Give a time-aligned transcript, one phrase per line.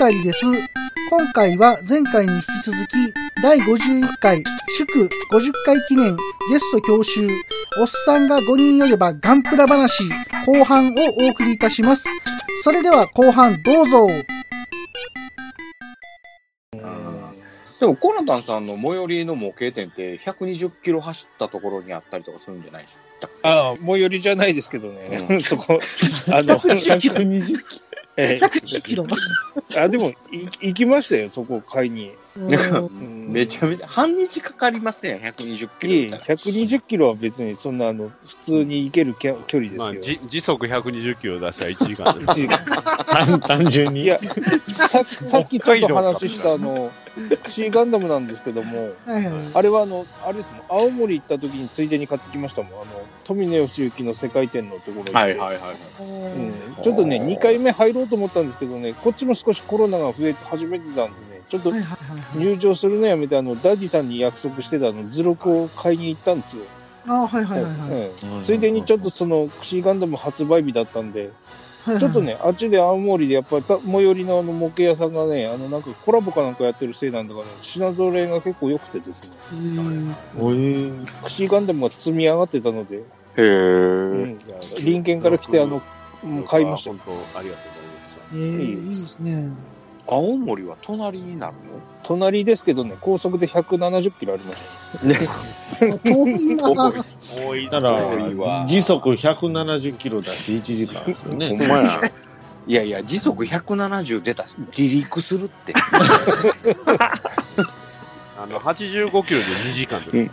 [0.00, 0.46] 返りです。
[1.10, 4.42] 今回は前回に引き続き、第51回
[4.78, 6.16] 祝50回記念
[6.48, 7.28] ゲスト教習、
[7.78, 10.04] おっさんが5人よればガンプラ話
[10.46, 12.08] 後半をお送りいたします。
[12.64, 14.08] それでは後半どうぞ。
[17.78, 25.26] でも、コナタンさんの最寄りの模型店って120キロ走ったところにあったりとかするんじゃないですかああ、最寄りじゃないですけどね。
[25.28, 25.78] う そこ、
[26.28, 27.89] あの、120キロ。
[28.20, 29.06] ええ110キロ。
[29.76, 32.12] あ、でも、い行きましたよ、そこ買いに。
[32.36, 36.24] めちゃめちゃ、半日かかりますね、120キロいえみたいな。
[36.26, 39.78] 120キロは別にそんな、あの、普通に行ける距離ですよ。
[39.78, 42.26] まあ、じ時速120キロ出したら1時間です。
[42.30, 42.58] 一時間
[43.04, 44.02] 単 単純に。
[44.02, 44.20] いや、
[44.68, 46.90] さ さっきちょっと話したあの、
[47.48, 48.92] シーガンダムなんですけども、
[49.54, 52.70] あれはあの、あれですね、青森行った時についでに買ってきましたもん。
[52.82, 55.14] あの、富野義行の世界展のところに。
[55.14, 55.76] はいはいはいはい。
[56.36, 61.72] うん、ちょっとね、2回目入ろうと思ったんですけどね、こっちも少しコロナが増えて始めてたんでね、ちょっと。
[62.34, 66.62] 入場するのやめて、あの、ダディさんに約束してたあの、図録を買いに行ったんですよ。
[67.06, 68.36] あはいはいはいはい。
[68.36, 71.30] うんついでにちょっとその、クシーガンダム発売日だったんで、
[71.98, 84.26] ちょっとね、あっちで青森でやっぱりた最寄りのあの模型屋さんがね、あのなんかコラボかなんかやってるせいなんだかね、品揃えが結構良くてですね、うんおいクシーガンダムが積み上がってたので、へうー。
[84.26, 84.38] ん、
[84.76, 85.80] 隣県から来て、あの、
[86.46, 86.96] 買いましたよ。
[87.04, 88.20] 本当、ありがとうございました。
[88.32, 89.52] えー、いいですね。
[90.10, 91.54] 青森は隣になる
[92.02, 94.62] 隣ですけどね、高速で170キロありまし
[94.98, 95.98] たね。
[96.04, 97.04] 遠いなの
[97.46, 101.56] 多いだから多いわ、時速170キロだし1時間ですよほんね。
[101.68, 102.00] まや。
[102.66, 105.72] いやいや、時速170出たし、離陸するって。
[108.36, 110.30] あの、85キロで2時間で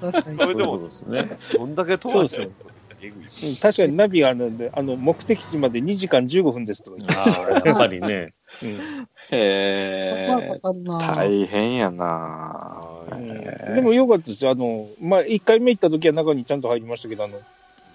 [0.00, 0.38] 確かに。
[0.38, 1.38] そういうことですね。
[1.54, 3.22] どんだけ飛ばしてるんですかえぐい。
[3.22, 7.22] うん確かにナビがあるんで、あの、目的地まで2時間15分ですとか言ってあ
[7.62, 8.32] あ、やっぱりね。
[8.62, 10.60] うんへまあかー。
[10.60, 11.14] かるな。
[11.14, 13.14] 大変やなう
[13.72, 14.50] んでも良かったですよ。
[14.50, 17.40] あの、まあ、1回目行った時は中にちゃんと入りましたけど、あの、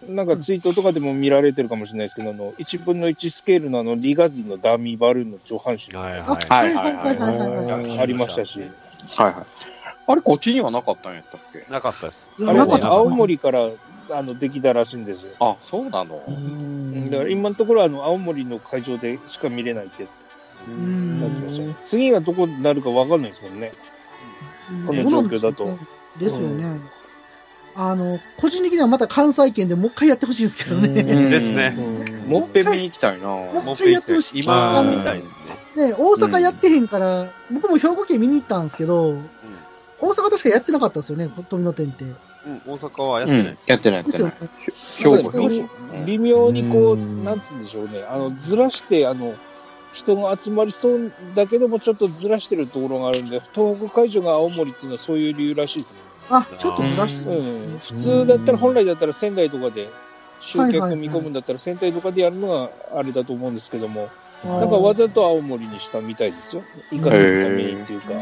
[0.07, 6.45] なんかツイートとかでも見られてるかもしれないですけど、あの、1分の1スケールのあの、リガズのダミーバルーンの上半身はいあはい。
[6.49, 7.99] はいはいはいはいはいはいはい。
[7.99, 9.45] ありましたし、はいはい。
[10.07, 11.71] あれ、こっちにはなかったんやったっけ？
[11.71, 12.31] なかったです。
[12.39, 13.69] あれねなかった青森から、
[14.13, 15.31] あの、できたらしいんですよ。
[15.39, 16.23] あ、そうなの？
[16.27, 20.11] ううんんだから今のところはあの、青森の会場でしか見れないってやつ
[20.67, 21.75] うんになってましたね。
[21.83, 23.71] 次がどこになるか分かんないですもんね。
[24.85, 25.79] この状況だとですよね。
[26.19, 26.81] ですよね。
[27.73, 30.87] あの、個人的にはまた関西圏でもう一回やってほしいんですけどね。
[30.87, 30.91] う
[31.27, 31.75] んですね。
[32.27, 34.43] もっぺん見に行きたいなもう一回やってほしい。
[34.43, 35.35] 今、あのみたいです
[35.75, 35.87] ね。
[35.87, 39.15] ね、大阪やってへんから、僕も兵庫県見に行ったんですけど、
[40.01, 42.03] 大阪確かやってなかったですよね、富野店って。
[42.45, 43.63] うん、大阪はやっうんてないです。。
[43.67, 44.23] やってないやっ。
[44.23, 44.33] ね。
[44.99, 45.65] 兵庫微
[46.05, 49.35] 微妙にこう、うんなんつうんでしょうね、あの、ずらして、あの、
[49.93, 57.35] 人が集まりそうだけども、ちょっとずらしてるところがあるんで、東北会場が青森っていうのはそういう理由らしいですあ、ちょっとずらしてね。
[57.35, 57.41] る。
[57.41, 57.79] うん。
[57.79, 59.89] 普通だったら、本来だったら仙台とかで、
[60.39, 64.09] 集客見込むんだったら仙台とかでやるのがあれだと思うんですけども、
[64.43, 66.63] なんかわざと青森にしたみたいですよ。
[66.91, 68.13] 行かせるためにっていうか。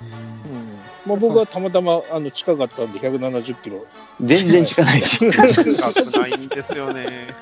[0.00, 0.78] うん。
[1.06, 3.86] まあ僕はたまたま、あの、近かったんで170キロ。
[4.20, 5.18] 全然近ないし。
[5.18, 7.34] 近くないんですよね。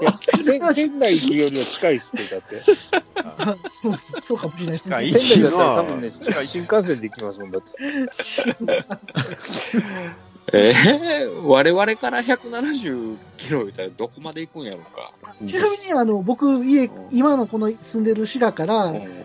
[0.00, 0.12] いや、
[0.42, 2.62] 仙仙台行くよりは近いっすって、だって。
[3.24, 5.10] あそうっす、そうかもしれないですね。
[5.12, 7.72] 仙台だったら多分ね、新幹線で行きますもんだって。
[10.52, 15.12] えー、我々から170キロ言ったらどこまで行くんやろうか。
[15.46, 19.21] ちなみに、あの、僕、家、今のこの住んでる滋賀から、うん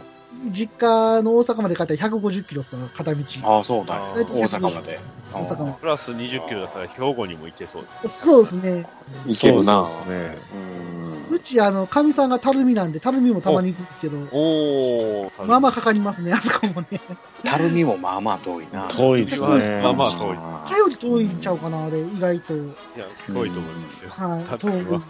[0.50, 3.24] 実家の大阪まで帰ったら150キロさ、片道。
[3.44, 3.96] ああ、そうだ。
[3.96, 5.00] あ大ー阪まで。
[5.34, 8.26] 大阪までプラス20キロだったら兵庫にも行けそうです。
[8.26, 8.86] そうですね。
[9.26, 9.86] 行けるな。
[9.86, 10.38] そうですね。
[10.54, 10.88] うん
[11.30, 15.46] うち、あの、かみさんがたるみなんで、たるみもたまに行くんですけど、おー。
[15.46, 17.02] まあまあかかりますね、あそこもね。
[17.44, 18.88] たるみもまあまあ遠いな。
[18.88, 19.82] 遠いですね。
[19.82, 22.54] まあまあ遠いあかより遠いんちゃうかな、あれ、意外と。
[22.56, 22.60] い
[22.98, 24.10] や、遠いと思いますよ。
[24.12, 24.72] はい、遠い。
[24.72, 25.02] 遠い。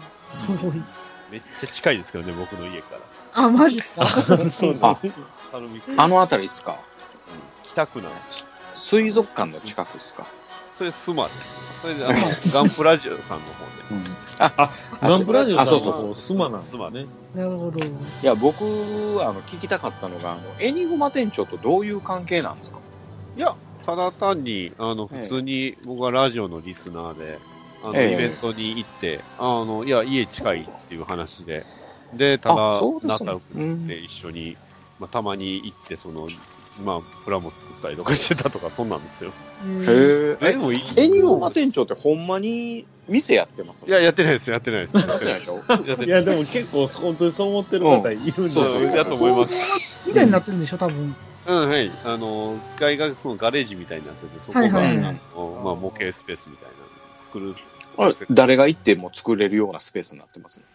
[1.30, 3.00] めっちゃ近いですけどね、僕の家から。
[3.38, 4.04] あ、マジっすか？
[4.50, 4.96] そうあ
[5.52, 6.76] たるみあの辺りですか？
[7.62, 8.16] 北区なんで
[8.74, 10.26] 水族館の近くですか？
[10.76, 11.58] それスマです。
[11.82, 12.14] それで、あの、
[12.52, 14.18] ガンプラジオさんの方で。
[14.40, 14.70] あ、
[15.02, 17.06] ガンプラジオさんあそうそうのスマなんですスマね。
[17.34, 17.80] なるほど。
[17.80, 17.86] い
[18.22, 22.80] や、僕、あの、聞きたかったのが、あの、エニグマ店長とどういう関係なんですか？
[23.36, 27.38] いや、ただ単に、あの、普通に僕はラジオのリスナーで、
[27.84, 28.12] あの、ええ。
[28.12, 31.64] イベントに行って、あの、いや、家近いっていう話で、
[32.14, 34.56] で、たあだ仲良くなって一緒に、
[34.98, 36.28] まあ、たまに行って、その、
[36.84, 39.32] まあ、プラモ作ったりとかしてたとか、そんなんですよ。
[39.62, 40.52] えーへえ。
[40.52, 40.82] でもいい。
[40.96, 43.86] エニグマ店長ってほんまに店やってます？
[43.86, 44.96] いや、やってないです、やってないです。
[44.96, 45.54] やってないでしょ？
[45.54, 48.96] やってないいや、でも結構本当にそう思ってる方いるんですそうそう、よ。
[48.96, 50.02] やと思います。
[50.06, 51.16] みたいになってるんでしょ、多分。
[51.46, 51.90] うん、はい。
[52.04, 56.84] あの、外学のガレージみたいになってて、そこが、まあ、模型スペースみたいなの
[57.20, 57.54] 作る。
[58.30, 60.66] 誰が行っても作れるようなスペースになってますね。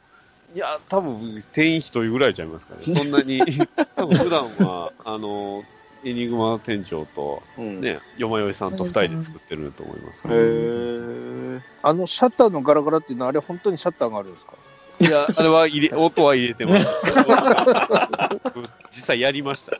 [0.53, 2.81] いや、多分、店員一人ぐらいちゃいますかね。
[2.95, 3.39] そんなに、
[3.95, 5.63] 多分普段は、あの、
[6.03, 7.81] エニグマ店長と、うん。
[7.81, 10.27] ね、よまよいさんと二人で作ってると思います。
[10.27, 11.61] へえ。
[11.81, 14.53] あのシャッターのガラガラっていうのは、あれ本当にシャッターがあるんですか？
[14.99, 16.87] いや、あれは入れ、音は入れてます。
[18.91, 19.77] 実際やりました。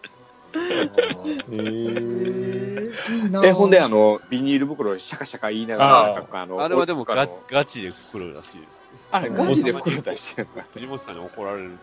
[3.44, 8.83] え、ほんで、あの、ビニール袋シャカシャカ言いながら、あーなんかあの、あれはでもガガチで作るらしいです。
[9.14, 11.78] あれ、ガチで袋出してるのか藤本さんに怒られる。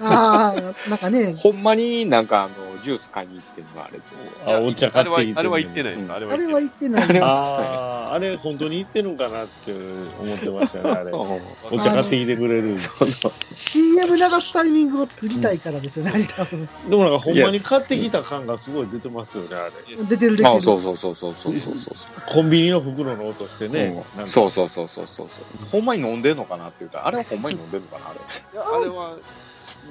[0.00, 1.32] ああ、なんかね。
[1.34, 4.00] ほんまになんかあの、ジュース買いに行ってるのあれ
[4.46, 6.12] あ、お茶買ってあれは行ってないです。
[6.12, 7.20] あれは行ってない。
[7.20, 11.10] ああ、あれ本当に行ってるのかなって思ってましたね、あれ。
[11.14, 12.76] お茶買ってきてくれる。
[12.78, 16.68] CM 流すタイミングを作りたいからですよね、あれ多分。
[16.88, 19.72] でもなんかほんまに買ってきた感がすごい出てますよね、あれ。
[20.04, 20.60] 出てる出てる。
[20.60, 21.94] そうそうそうそうそうそうそう。
[22.26, 24.04] コンビニの袋の音してね。
[24.26, 25.28] そうそうそうそうそう。
[25.70, 28.20] ほんまに飲んでるのかなっていうか、あれはほんまに飲んでるのかな、あれ。
[28.54, 29.18] あれは。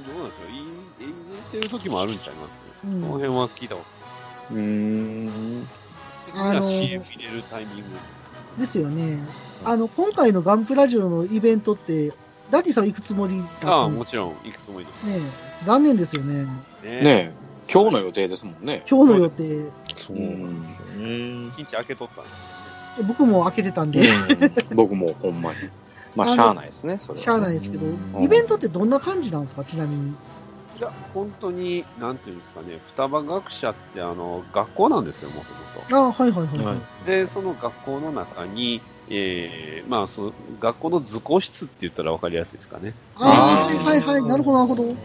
[0.07, 0.47] どうなんですか？
[0.47, 0.65] 言い
[0.99, 2.51] 言ってる時もあるんちゃいます？
[2.85, 3.81] うんこの辺は聞いたこ
[4.51, 5.67] うーん。
[6.33, 7.83] とあのー CM 入れるタイミング。
[8.59, 9.19] ですよね。
[9.63, 12.13] あの、今回のガンプラジオのイベントって、
[12.51, 15.21] ダディさん行くつもりだああ、ったんですもちろん、行くつもりでね
[15.63, 16.45] 残念ですよね。
[16.81, 17.01] すね。
[17.01, 17.31] ねえ、
[17.71, 18.83] 今日の予定ですもんね。
[18.89, 19.65] 今日の予定、
[19.95, 21.47] そうなんですよね。
[21.49, 24.01] 一日開けとったんです僕も開けてたんで、
[24.73, 25.57] 僕もほんまに。
[26.15, 27.21] まあ、しゃあないですね、それはね。
[27.23, 30.09] しゃあないですけど、んイベントってどんな感じなんですか、ちなみに？
[30.77, 35.95] いや、本当に、なんていうんですかね、双葉学舎って、あの、学校なんですよ、もともと。
[35.95, 36.65] ああ、はいはいはい。
[36.65, 42.93] はいで、その学校の中に、えー、まあ、その、学校の図工室って言ったら分かりやすいですかね。
[43.15, 44.23] ああ、はいはいはい。
[44.23, 44.83] なるほどなるほど。
[44.83, 44.95] はい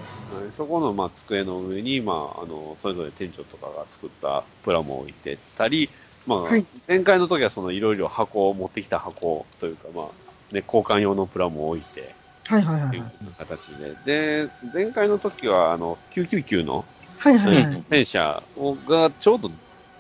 [0.51, 5.89] そこの、まあ、机の上に、まあ、あの、それぞれ店長とかが作ったプラモを置いてたり、
[6.27, 10.24] まあ、はい前回の時はそのいろいろ箱を持ってきた箱というか、まあ、
[10.55, 12.15] ね、交換用のプラモを置いて、
[12.47, 13.13] はいはいはいっていうはい。
[13.37, 13.95] 形で。
[14.47, 16.85] で、前回の時は、あの、999の
[17.19, 17.85] はいはいはい。
[17.91, 19.51] 戦車をがちょうど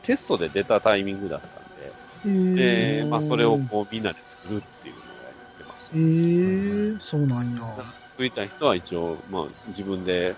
[0.02, 1.92] テストで出たタイミングだったんで、
[2.26, 5.96] えで、まあ、それをこうみんなで作るっていうのをやってました。
[5.96, 7.60] えー、そうなんや。
[8.04, 10.34] 作りたい人は一応、まあ、自分で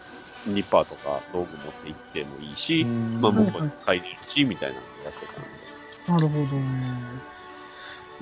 [0.47, 2.85] ニッパーとか道具持って行ってもいいし、
[3.21, 5.51] まあ、はい向こうに買い入れるし、みたいなのをやってたんで。
[6.07, 7.36] なるほど。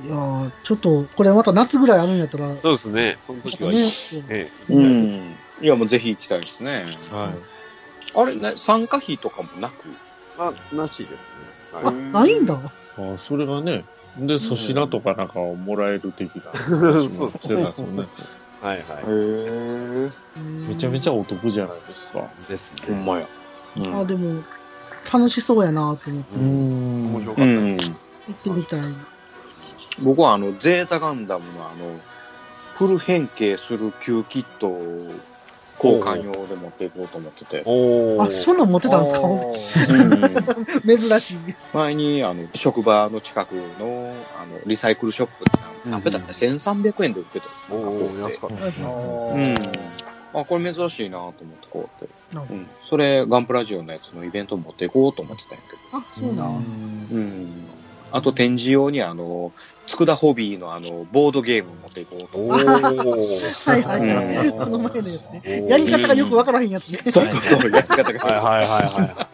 [0.00, 3.18] いやーちょっと、これまた夏ぐらいあるんやったら、そうですね。
[3.26, 3.78] その時は、ね、
[4.28, 5.38] えうん。
[5.60, 6.84] いや、もうぜひ行きたいですね。
[7.10, 7.38] はい。
[8.16, 9.94] あれ、ね、参加費とかもなく？
[10.36, 11.18] あ、なしですね。
[11.72, 12.54] あ、はいないんだ。
[12.54, 13.84] あそれがね。
[14.16, 18.08] で、粗品とかなんかをもらえる的な 話もしてたんですよね。
[18.60, 20.10] はいはへえ。
[20.68, 22.20] めちゃめちゃお得じゃないですか。
[22.20, 22.50] い。
[22.50, 22.80] ですね。
[22.88, 23.28] ほんまや。
[23.76, 24.42] うんあ、でも、
[25.12, 27.50] 楽しそうやなと思って、ん面白かった。
[27.50, 27.76] うん。
[27.76, 27.86] 行
[28.32, 28.80] ってみたい。
[30.02, 32.00] 僕はあの、ゼータガンダムのあの、
[32.76, 35.10] フル変形する旧キットを
[35.82, 37.62] 交換用で持っていこうと思ってて。
[37.66, 39.94] おあ、そんなん持ってたんですか？
[39.94, 40.34] うん
[40.98, 41.38] 珍しい。
[41.72, 45.44] 前に、あの、職場の近くの、あの、リサイクルショップっ
[45.84, 47.76] て何べたって1300円で売ってたんですよ。
[47.76, 48.64] おー、安かった。
[48.64, 49.54] うん。
[50.40, 52.14] あ、これ珍しいなと思ってこうって。
[52.34, 52.66] うん。
[52.88, 55.98] それ、ガンプラジオのやつのイベント持っていこうと思ってたんやけど。
[55.98, 56.56] あ、そうなん。
[56.56, 57.68] うん。
[58.14, 59.52] あと展示用にあの、
[59.88, 62.48] 佃ホビーのあの、ボードゲーム持っていこうとお。
[62.48, 64.06] はいはい
[64.36, 64.50] はい。
[64.50, 65.66] この前のやつね。
[65.68, 66.98] やり方がよくわからへんやつね。
[67.10, 68.40] そうそうそう、やり方が。
[68.40, 69.28] はいはいはいは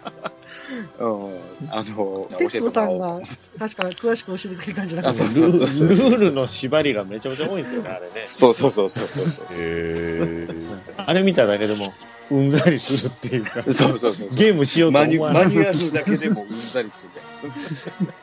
[0.99, 1.71] うん。
[1.71, 3.21] あの、テッドさん教が
[3.59, 8.23] 確か詳しく教えてくれたんじゃなあそうかったルールールの縛りがめちゃめちゃ多いんですよね、あれね。
[8.23, 9.47] そうそうそうそうそう。
[10.97, 11.93] あれ見ただけでも、
[12.31, 13.73] うんざりするっていうか、そう。
[13.73, 14.29] そうそうそう。
[14.31, 15.45] ゲームしようとマニ思わない。
[15.47, 18.17] マニュアルだけでもうんざりするやつ。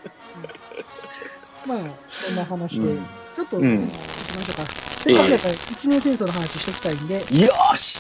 [1.68, 3.06] まあ、そんな話で、うん
[3.36, 3.88] ちょっと、うん行
[4.26, 4.68] きましょうか。
[4.98, 8.00] せっかくやから一年戦争の話しときたいんで、よーし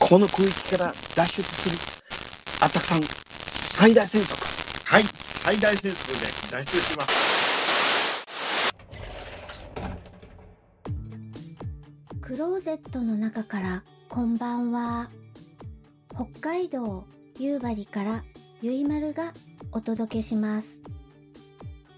[0.00, 1.78] この区域から脱出する。
[2.58, 3.08] あったくさん、
[3.46, 4.36] 最大戦速。
[4.84, 5.08] はい、
[5.42, 7.32] 最大戦速で脱出します。
[12.20, 15.10] クローゼットの中からこんばんは
[16.14, 17.04] 北海道
[17.38, 18.24] 夕張から
[18.62, 19.34] ゆいまるが
[19.70, 20.80] お届けします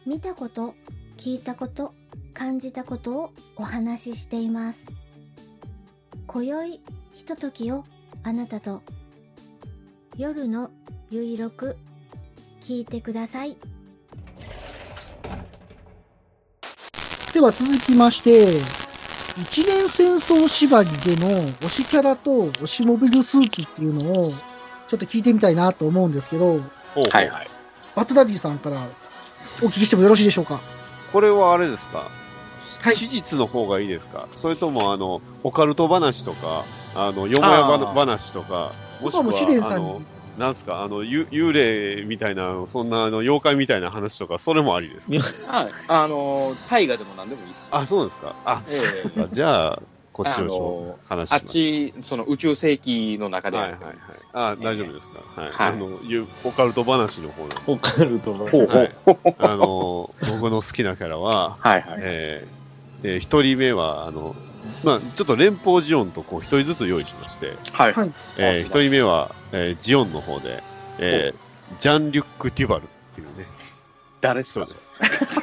[0.05, 0.75] 見たこと
[1.17, 1.95] 聞いたこと
[2.33, 4.85] 感じたことをお話ししています
[6.27, 6.81] 今宵
[7.13, 7.85] ひとときを
[8.23, 8.83] あなたと
[10.17, 10.71] 夜の
[11.11, 11.77] ゆいろく
[12.63, 13.57] 聞いてください。
[17.35, 18.63] では続きまして、
[19.37, 26.59] 一年戦争縛りでの推しキャラと推しモビルスーツっていうのをちょっと聞いてみたいなと思うんですけど、
[27.13, 27.49] はいはい。
[27.97, 28.87] バットダディさんから
[29.63, 30.61] お聞きしてもよろしいでしょうか？
[31.15, 31.99] これはあれですか？
[32.83, 34.29] はい史実の方がいいですか？
[34.35, 36.65] それとも、あの、オカルト話とか、
[36.97, 40.07] あの、よもやば話とか、もう試練さんあのに。
[40.37, 45.19] なんすか、あの、ゆ幽霊みたいな、そんな、あの、妖怪みたいな話とか、それもありですか？
[45.57, 45.73] はい。
[45.87, 47.77] あの、大河でも何でもいいっすよ。
[47.77, 48.35] あ、そうですか。
[48.45, 49.83] あ、ええあじゃあ、
[50.15, 51.35] こっちの話します。
[51.35, 53.95] あっち、その宇宙世紀の中ではいはいはい。
[54.33, 55.19] あ、大丈夫ですか？
[55.43, 55.51] はい。
[55.51, 58.47] はいあの、ゆオカルト話の方なんでオカルトの。
[58.47, 58.79] ほうほう。
[58.79, 58.91] はい
[59.39, 62.01] あの、僕の好きなキャラは、 はいはい。
[62.01, 64.37] えーえー一人目は、あの、
[64.85, 70.63] まあ、ちょっと連邦ジオンとこう一人ずつ用意しまして、はいはいえー一人目は、えージオンの方で、
[70.99, 72.83] えージャン・リュック・デュバル
[74.25, 74.91] 誰そうです。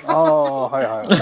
[0.08, 1.08] ああ、はいはい。
[1.08, 1.14] は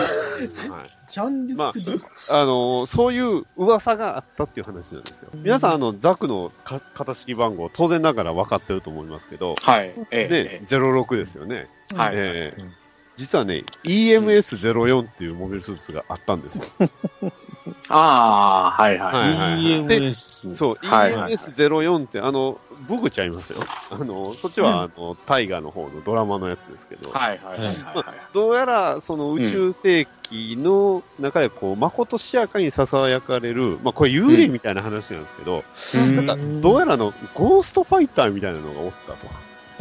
[0.86, 1.98] いジャンルックで、
[2.30, 5.30] あのそういう噂があったっていう話なんですよ。
[5.34, 9.96] 皆さん、あの、ザクのか型式番号、当然ながら分かってると思いますけど、はい。
[10.12, 11.68] えね、06ですよね。
[11.94, 12.16] えはい。
[12.16, 12.74] えーうん
[13.20, 16.90] 実はね、EMS04 っていうモビルスーツがあったんですよ。
[17.90, 19.14] ああ、はいはい。
[19.14, 20.56] はいはいはい EMS。
[20.56, 23.60] そう、はいはい EMS04 って、あの、ブグちゃいますよ。
[23.92, 28.06] あの、そっちは、あの、大河の方のドラマのやつですけど、はいはいはいはいはい。
[28.34, 35.64] どうやら、その宇宙世紀の中で、こう、まことしやかに囁かれる、まあ、これ幽霊みたいな話なんですけど、
[35.96, 39.28] うんなんか、どうやらあの、ゴーストファイターみたいなのがおったと。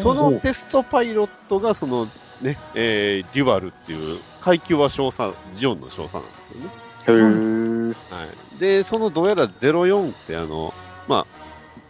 [0.02, 2.06] そのテストパイロットが、その、
[2.40, 6.70] ね、えー、デュバルっていう、階級は少佐、ジオンの少佐なんですよね。
[7.08, 8.26] へーは
[8.56, 8.58] い。
[8.58, 10.74] で、そのどうやら04ってあの、
[11.06, 11.26] まあ、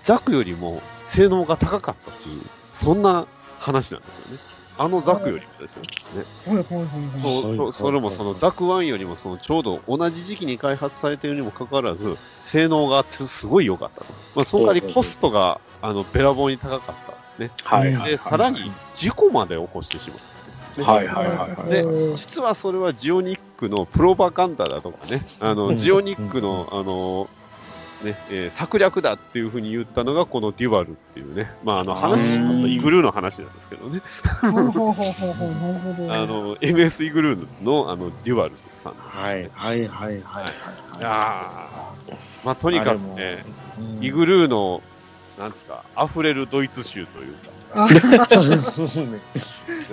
[0.03, 2.43] ザクよりも性能が高かったっていう、
[2.75, 3.27] そんな
[3.59, 4.39] 話なんですよね。
[4.77, 5.83] あのザクよりもですよ
[6.15, 6.25] ね。
[6.47, 7.55] はいはいはいはい。
[7.55, 14.15] そう、それもそのザク1よりもそのちょうど同じ時期に開発されているにもかかわらず、性能がつすごい良かったと。
[14.35, 17.43] まあ、その代わりコストが、あの、べらぼうに高かった。
[17.43, 17.51] ね。
[17.65, 18.11] はいはい。
[18.11, 20.81] で、さらに事故まで起こしてしまった。
[20.81, 21.69] ねはいはいはいはい。
[21.71, 27.29] でえー実はそれはジオニックのプロパガンダだとかね、あの、ジオニックの、あの、
[28.03, 34.01] ね、えー策略だっていうふうに言ったのがこのデュバルっていうね、まあ、あの、話しますとイグルーの話なんですけどね。
[34.43, 34.73] あの、
[36.57, 38.95] MS イグルーの、あの、デュバルさん。
[38.95, 40.45] はいはいはいはい。
[40.99, 43.45] いやーまあ、とにかくね、
[43.79, 44.83] うんイグルーの、
[45.39, 47.49] なんですか、溢れるドイツ州というか、
[49.01, 49.21] ね。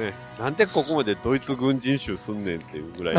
[0.05, 3.15] ね、なんでここまでドイツ軍人州すんねんっていうぐらい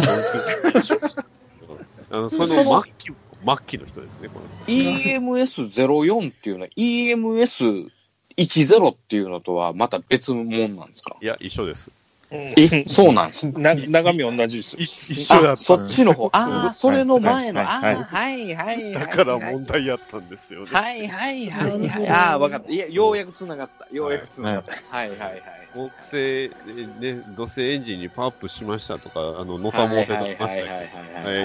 [2.11, 3.13] あの、その末期、
[3.45, 4.57] 末期の人ですね、この人。
[4.67, 11.17] EMS04 っていうのは EMS10 っていうのとはまた別物なんですか？
[11.21, 11.91] いや、一緒です。
[12.31, 14.79] え、そうなんです な中身同じですよ。
[14.83, 15.63] 一一緒だあ、った。
[15.63, 16.29] そっちの方。
[16.33, 17.61] ああ、それの前の。
[17.61, 18.93] あはいはいあ、はいはいはい。
[18.93, 20.67] だから問題やったんですよね。
[20.73, 22.09] はいはいはいはい。
[22.11, 22.73] ああ、わかった。
[22.73, 23.87] いや、ようやく繋がった。
[23.95, 24.73] ようやく繋がった。
[24.73, 25.43] はいはいはい。
[25.77, 26.51] 合成、
[26.99, 30.67] ね、土星エンジンにパワーアップしましたとか、あの、ノタモーで出ましたよ。
[30.67, 30.83] は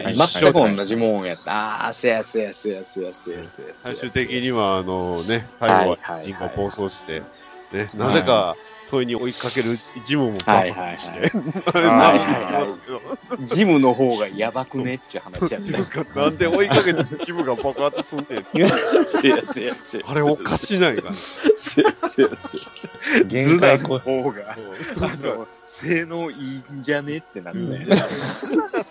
[0.10, 1.54] い全く同じもんやった。
[1.54, 3.70] ああ、せやせやせやせやせやせや。
[3.74, 7.22] 最終的には、あのね、最後は人が暴走して、
[7.72, 8.56] ね、なぜか、
[8.92, 16.20] それに追いかけるジムもパワーアップして、ジムの方がやばくねっていう話やった。
[16.20, 18.46] なんで追いかけてジムが爆発すんねん。
[19.08, 20.04] せやせやせや。
[20.06, 21.14] あれおかしないかな。
[21.14, 22.58] せやせやせ
[23.18, 23.24] や。
[23.24, 24.58] 限ズナの方が、あ
[25.26, 26.36] の、性能い
[26.70, 27.60] いんじゃねってなって。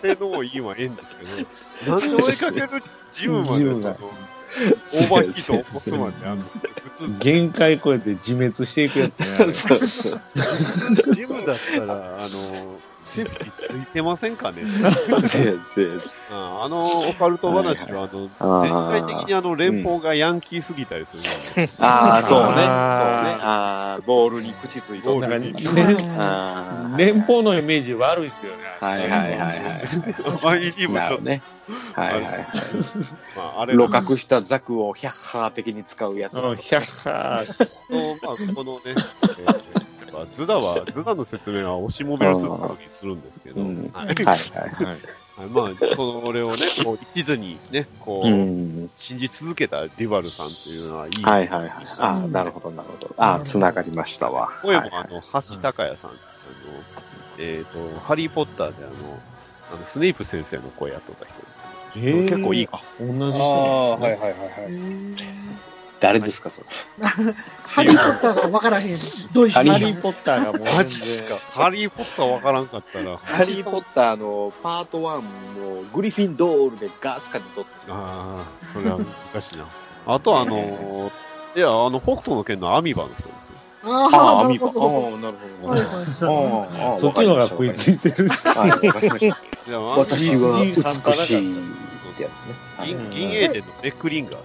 [0.01, 1.15] 性能いいはええんです
[1.85, 2.69] けど、 なんで追いかける
[3.13, 3.97] ジムまでそのジムが
[4.57, 9.27] オーバーヒートを起こすまであんの普通限界超えて自滅していくやつね。
[9.51, 12.81] そうそうそジムだったら、あの、
[13.11, 14.63] セーフティついてませんかね？
[16.31, 18.31] ああのオカルト話は、あの、
[18.63, 21.23] 全体的にあの、連邦がヤンキーすぎたりする
[21.81, 22.47] ああ、そうね。
[22.47, 22.63] そうね。
[22.67, 25.21] あああ、ボールに口ついとる。
[25.21, 25.55] ボールに
[26.19, 28.63] あ連邦のイメージ悪いっすよね。
[28.81, 28.87] あ。
[28.87, 29.55] はいはいはいは
[30.59, 30.73] い。
[30.75, 31.43] ちょっと、ね。
[31.95, 32.47] はいはいはい。
[33.37, 36.39] まあ、あれ露覚したザクをヒャッハー的に使うやつ。
[36.39, 37.45] うん、ひゃっは
[37.91, 38.95] の、まあ、このね、
[40.21, 44.71] えーまあ、ズダは、ズダの説明は押しモビルスーツの時にするんですけど、うんはいはい はい。
[44.73, 45.03] はい。
[45.37, 48.31] はいまあ、それをね、こう、一途にね、こう、う
[48.87, 48.91] ん。
[48.97, 51.25] 信じ続けたディバルさんっていうのはいい。
[51.25, 51.87] はいはいはい。
[51.99, 53.15] ああ、なるほどなるほど。
[53.19, 54.51] ああ、つながりましたわ。
[54.63, 56.87] 声も、あの、橋高也さん、あの、
[57.39, 59.23] えっ、と、ハリーポッターであの、
[59.69, 61.69] あのスネイプ先生の声やっとった人です、
[62.25, 62.69] 結構いい。
[62.73, 64.75] あ、同じああ、人はいはいはいはい。
[66.01, 66.67] 誰ですか、それ？
[67.63, 68.89] ハリー・ポッターがわからへん。
[69.33, 69.59] どういう人？
[69.71, 71.37] ハリー・ポッターがもうマジっすか？
[71.39, 73.19] ハリー・ポッターわからんかったら。
[73.19, 75.23] ハリー・ポッターのパート1も
[75.93, 78.99] グリフィンドールでガスカで撮ってああ、それは
[79.33, 79.67] 難しいな。
[80.07, 83.93] あとあのー、いや、あの、北斗の剣のアミバの人ですよ。
[83.93, 84.09] あ
[84.43, 84.69] あアミバ。
[84.69, 88.43] ああなるほど。、そっちのが食いついてるし。
[88.45, 90.75] 私は美
[91.15, 91.51] しい
[92.13, 92.55] ってやつね。
[92.85, 94.37] 銀銀英伝のネックリンガー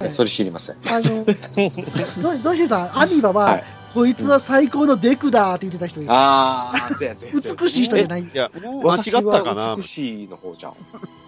[0.00, 0.10] さん。
[0.10, 0.76] それ知りません。
[0.76, 6.08] あの、どどうしてさん、アミバは、はいこいつは最高のデクだって言ってた人です。
[6.10, 10.72] ああ、そうやそうや美しい人じゃないんですいや、間違私ったかなは美しいの方じゃん。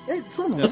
[0.08, 0.68] え、そうなの？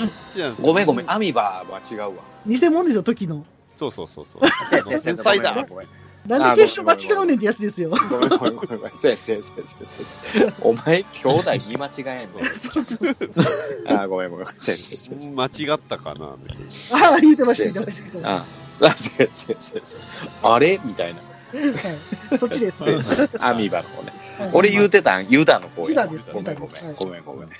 [0.62, 2.10] ごめんごめん、アミバは違うわ。
[2.46, 3.44] 偽物ですよ、時の。
[3.78, 4.42] そうそうそうそう。
[5.02, 5.66] 天才だ。
[5.68, 5.88] ごめん
[6.26, 7.90] なんで決勝間違うねんってやつですよ。
[7.90, 8.96] ごめんごめんごめんごめん。
[8.96, 11.90] そうやそうやそうやそうやそうやお前、兄弟見間違
[12.22, 12.44] えんの。
[12.44, 13.30] そうそうそう。
[13.88, 14.46] あーごめんごめん。
[14.46, 16.58] そうやそうやそうや間違ったかなみたい
[17.00, 18.22] なああ、言ってました、言ってましたけど。
[18.22, 20.80] はああ、そうやそうやそうやそうやあれ？
[20.84, 21.20] みたいな。
[21.20, 22.78] いそっちです。
[22.84, 24.12] そうやそうやアミバの方ね。
[24.38, 25.88] はい俺言うてたん、ユダの方や。
[25.88, 27.06] ユダですごめんごめユダですん。
[27.06, 27.48] ごめんごめん。
[27.48, 27.54] は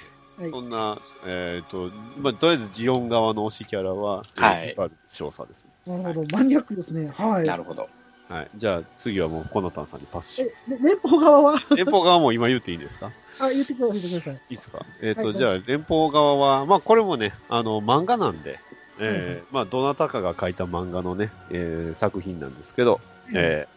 [0.47, 4.23] いそんな、えっ、と、まあ、とりあえずジオン側の推しキャラは、は
[4.63, 5.69] いえー少佐です。
[5.87, 7.13] なるほど、マニアックですね。
[7.17, 7.47] はい。
[7.47, 7.89] なるほど。
[8.33, 8.51] はい。
[8.55, 11.59] じゃあ、次はもう、コナタンさんにパスしえ、連邦側は？
[11.77, 13.13] 連邦側も今言っていいんですか？
[13.41, 14.35] あ、言ってください、言ってください。
[14.35, 14.87] いいですか？
[15.03, 18.59] えっ、と、はいじゃあ、連邦側は、まあ、これもね、あの、漫画なんで、
[18.99, 23.01] えーまあ、どなたかが書いた漫画のね、えー作品なんですけど、
[23.35, 23.73] えー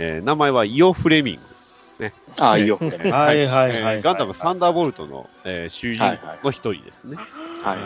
[0.00, 1.40] えー名前はイオ・フレミング。
[2.38, 2.78] ああ、いいよ。
[2.80, 2.86] は
[3.24, 4.02] はいはいえーはい。
[4.02, 7.16] ガンダムサンダーボルトの、えー主人はいはいの一人ですね。
[7.16, 7.78] いはい。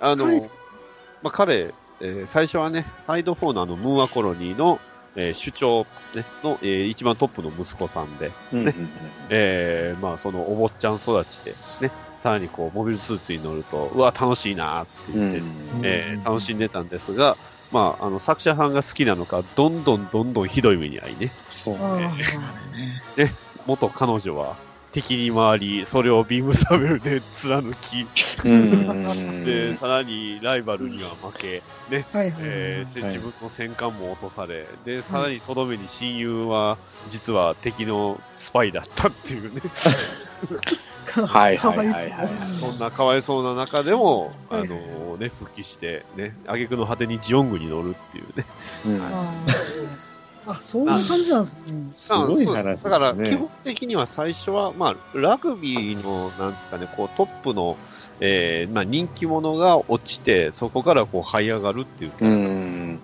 [0.00, 0.40] あの、はい
[1.22, 4.78] まあ、彼、えー最初はね、サイド4のあの、ムーアコロニーの、
[5.18, 8.30] えー首長、ね、の、えー一番トップの息子さんで、
[9.30, 11.90] えーまあ、そのお坊ちゃん育ちで、ね、
[12.22, 17.36] さらにこう、モビルスーツに乗ると、うわ、楽しいなってうん言って、えー楽しんでたんですが、
[17.70, 21.98] まあ、あの、作者さんが好きなのか、どんどんどんどんひどい目に遭いね、そうあ
[23.16, 23.34] ね。
[23.66, 24.56] 元彼女は
[24.92, 28.06] 敵に回り、それをビームサベルで貫き、
[28.44, 29.44] うん。
[29.44, 33.12] で、さらにライバルには負け、ね、あ、はいはいえー、はい。
[33.12, 39.60] 自分の戦艦も落とされ、で、さらにとどめに親友は、実は敵のスパイだったっていうね、
[41.26, 42.38] はいかはいはいはい。
[42.60, 44.68] そんなかわいそうな中でも、あはい。
[44.68, 48.46] のね、復帰して、ね、挙句の果てにジオングに乗るっていうね。
[48.86, 50.07] うん
[50.50, 51.88] あそういう感じなんですね。
[51.92, 53.50] すごいあそう話ですすでだから、基ね本。
[53.62, 57.76] 的には最初は、まあ、ラグビーの、なんですかね、こう、トップの、
[58.20, 62.12] えーまあ、人気者が落ちて、そこからこう、這い上がるっていう。
[62.20, 63.00] うん。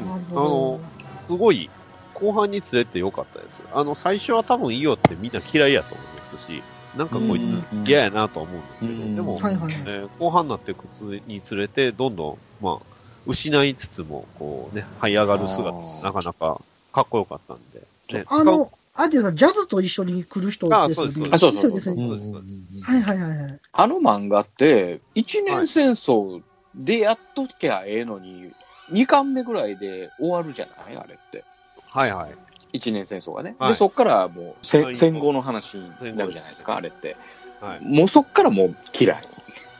[0.00, 0.80] あほの、
[1.26, 1.70] すごい、
[2.14, 3.62] 後半に連れてよかったです。
[3.72, 6.64] あの、最初は多分イオってみんな嫌いやと思いますし、
[6.96, 9.44] なんかこいつうん嫌やなとは思うんですけど、うんでも、ど。
[9.44, 9.82] はいはいはい。
[9.86, 10.88] えー後半になっていく
[11.26, 12.86] につれて、どんどん、まあ、
[13.26, 16.60] 失いつつも、こうね、這い上がる姿、なかなか
[16.98, 18.18] かっこよかったんで。
[18.18, 21.28] ねあの、あれですか、ジャズと一緒に来る人ですよね。
[21.30, 21.96] あそうですそうですね。
[21.96, 23.60] そうですそうですはいはいはいはい。
[23.72, 26.42] あの漫画って、一年戦争
[26.74, 28.50] でやっときゃええのに、
[28.90, 30.96] 二巻目ぐらいで終わるじゃない？
[30.96, 31.44] あれって。
[31.88, 32.34] はいはい。
[32.72, 33.54] 一年戦争がね。
[33.58, 37.16] はいで、そっからもう戦後の話になるじゃないですか、あれって。
[37.60, 37.84] はい。
[37.84, 39.28] もうそっからもう嫌い。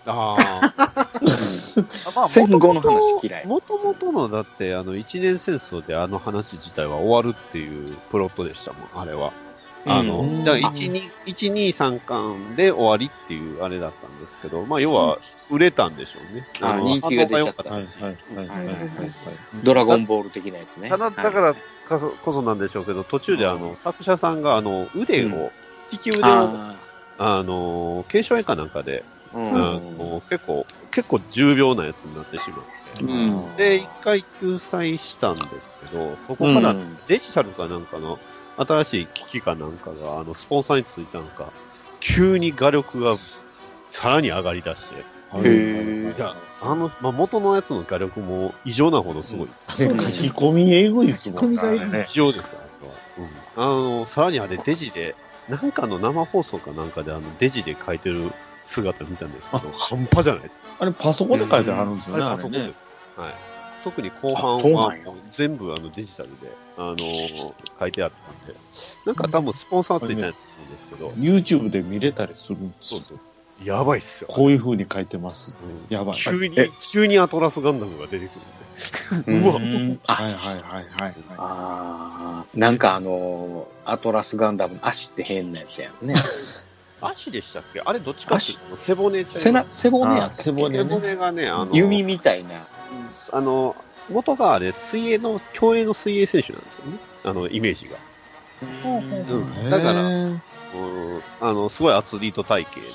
[0.08, 0.36] あ
[2.14, 2.28] あ。
[2.28, 3.46] 戦後の話嫌い。
[3.46, 9.32] もともとの、だって、あの、一年戦争であの話自体は終わるっていうプロットでしたもん、あれは。
[9.86, 15.18] あの、うんだから1、2、1、2、3巻で終わりっていうあれだったんですけど、まあ、要は、
[15.50, 16.46] 売れたんでしょうね。
[16.60, 18.78] のあ人気が出ちゃったはいはいはいはいはいはい。
[19.62, 20.88] ドラゴンボール的なやつね。
[20.88, 21.54] ただ、だから
[21.88, 25.50] こそこそなんでしょうけど、途中であの、作者さんが、あの、腕を、うん
[25.90, 26.76] 利き腕を、あ
[27.16, 29.52] あの、継承絵かなんかで、うん
[29.98, 33.04] の結構、結構重病なやつになってしまって。
[33.04, 38.18] うんで、一回救済したんですけど、そこからうんデジタルかなんかの
[38.56, 41.52] 新しい機器かなんかが、あの、スポンサーについたのか、
[42.00, 43.18] 急に画力が
[43.90, 49.48] さらに上がり出して、へーいや、あの、まあ、元のやつの画力も異常なほどすごい。
[49.68, 49.82] 書き
[50.30, 52.06] 込みえぐいっすもんね。
[52.08, 52.94] 異常です、あれは。
[53.18, 53.98] うん。
[53.98, 55.14] あの、さらにあれデジで、
[55.48, 58.32] なんかの生放送かなんかであの、デジで書いてる
[58.68, 60.62] 姿見たんですけど、半端じゃないです。
[60.78, 62.74] あれパソコンで書いてあるんですよね、パソコンで。
[62.74, 62.86] す。
[63.16, 63.34] はい。
[63.82, 64.94] 特に後半は
[65.30, 68.54] 全部あのデジタルで、あのー書いてあったんで、
[69.06, 73.22] なんか多分スポンサーついてないと思うんですけど、YouTube で見れたりするんですよそうそ
[73.64, 73.64] う。
[73.64, 74.28] やばいっすよ。
[74.30, 75.54] こういう風に書いてます。
[75.62, 76.16] うんやばい。
[76.16, 78.32] 急にえ、急にアトラスガンダムが出てく
[79.14, 79.48] るんで。
[79.48, 81.14] うわうんあはいはいはいはい。
[81.36, 86.14] あーなんかあのーアトラスガンダムの足って変なやつやんね。
[87.00, 87.80] 足でしたっけ？
[87.84, 92.66] あれどっちかっていうと背骨背な背骨や背骨背骨がね、あの、弓みたいな。
[93.32, 93.76] あの、
[94.10, 96.98] 元があれ、水泳の、競泳の水泳選手なんですよね。
[97.24, 97.96] あの、イメージが。
[98.82, 99.38] ほうほうほう。
[99.38, 99.70] うん。
[99.70, 100.40] だからへー。
[100.74, 101.22] うん。
[101.40, 102.86] あの、すごいアスリート体型で、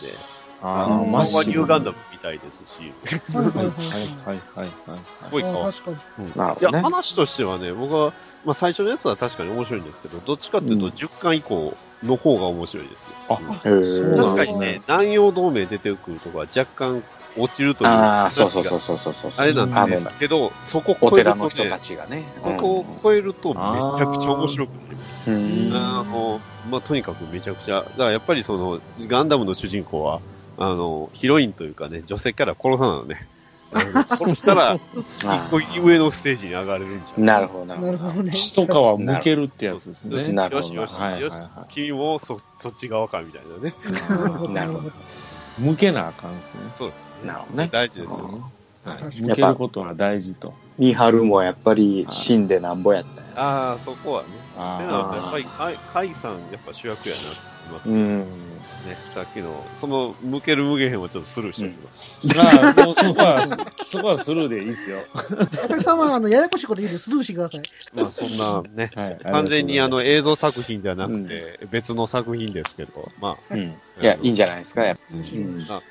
[0.62, 1.98] あーあ、マッシューガンダム。
[2.12, 2.94] みたいですし、
[3.36, 5.00] はいはいはいはい。
[5.20, 6.28] すごい変わっあ確かに。
[6.28, 6.82] いや、なるほどね。
[6.82, 8.14] 話としてはね、僕は、
[8.46, 13.10] まあ最初のやつは確かに面白いんですけど、どっちかっていうとうん10巻以降の方が面白いですよ。
[13.30, 17.04] あうんへーそうなんです確かにね、南洋同盟出てくるとこは若干
[17.36, 19.32] 落ちるというああ、そうそうそうそうそうそう。
[19.36, 22.24] あれなんですけど、そこ超えると人たね、ちがね。
[22.40, 23.56] そこを超えるとめ
[23.98, 25.32] ちゃくちゃ面白くなります。
[25.32, 25.72] うん。
[25.74, 30.22] あの、まあ、とにかくめちゃくちゃ、だからやっぱりその、ガンダムの主人公は、
[30.58, 33.28] あの、ヒロインというかね、女性から殺さないのね。
[34.08, 34.82] 殺したら、一
[35.26, 38.32] あ個上のステージに上がれるんじゃーなるほど、なるほなるほどね。
[38.32, 40.18] 一皮向けるってやつですね。
[40.18, 41.36] よしよし、はいはいよし、
[41.70, 44.54] 君もそそっち側かみたいなね。
[44.54, 44.92] なるほど。
[45.58, 46.62] 向けなあかんですね。
[46.78, 47.28] そうですね。
[47.28, 48.18] なるほどね大事ですよ。
[48.26, 48.44] はい
[48.86, 50.50] 向けることは大事と。
[50.50, 50.54] ど。
[50.78, 53.24] 三春もやっぱり死んでなんぼやった。
[53.42, 54.28] ああ、そこはね。
[54.58, 57.28] あでなるとやっぱり、カイカイさん、やっぱ主役やなって
[57.70, 57.96] 思いますね。
[57.96, 58.53] うん。
[58.86, 62.76] ねさっきの、その、向ける向けへんはちょっとスルーしておきます。
[62.76, 63.48] まあ、もうそこは、
[63.84, 65.00] そこはスルーでいいですよ。
[65.66, 67.62] お客様は、あの、ややこしいこと言うのでスルーしてください。
[67.94, 69.20] まあ、そんなね、はい。
[69.24, 73.62] 完全にあの映像作品じゃなくて、別の作品ですけど、まあ、うん。
[73.62, 75.02] いや、いいんじゃないですか、やっぱ。
[75.14, 75.82] うんうんはい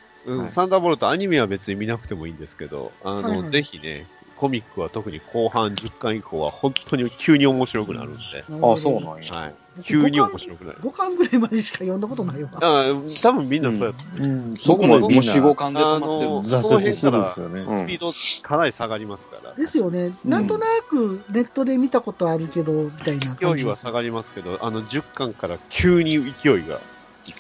[0.51, 4.07] サンダーボルトアニメは別に見なくてもいいんですけど、あの、はいはいぜひね、
[4.43, 9.41] コミックは特に後半10巻以降は本当に急に面白くなるんで、あ、そうなんや。
[9.41, 9.55] はい。
[9.85, 10.79] 急に面白くなる。
[10.81, 12.51] 5巻ぐらいまでしか読んだことないわ。
[12.61, 14.21] あ多分みんなそうやと思う。
[14.21, 14.55] うん。
[14.67, 17.61] 僕ももうみんな4、5巻で止まってるあの挫折するんですよね。
[17.61, 19.55] うんスピードかなり下がりますから。
[19.55, 20.13] ですよね。
[20.25, 23.37] なんとなくネットで見たことあるけど、みたいな。
[23.37, 26.81] 勢いは下がりますけど、あの10巻から急に勢いが、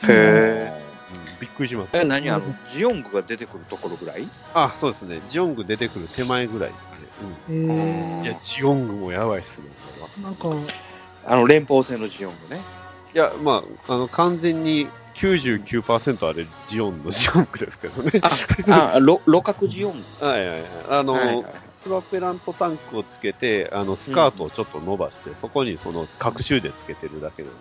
[0.08, 0.81] へうん
[1.42, 1.90] びっくりします。
[1.96, 2.02] え。
[2.02, 4.28] え、何あの、ジオングが出てくるところぐらい？
[4.54, 5.20] あ、そうですね。
[5.26, 6.98] ジオング出てくる手前ぐらいですね。
[7.50, 8.24] えうん。
[8.24, 10.08] いや、ジオングもやばいっすね、これは。
[10.16, 10.72] ー、なんか、
[11.26, 12.62] あの、連邦製のジオングね。
[13.12, 18.20] いや、まあ、あの、完全に99%あれ、ジオンのジオングですけどね。
[18.70, 20.24] あ、ろ路角ジオング。
[20.24, 20.70] はいはいはい。
[20.90, 21.44] あの、はいはい
[21.82, 27.52] プロペラントタンクをつけて、あの、スカートをちょっと伸ばして、そこにその、各種でつけてるだけなん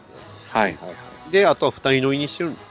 [0.51, 1.31] はいはいはい。
[1.31, 1.39] で。
[1.39, 2.70] で、あとは二人乗りにしてるんです。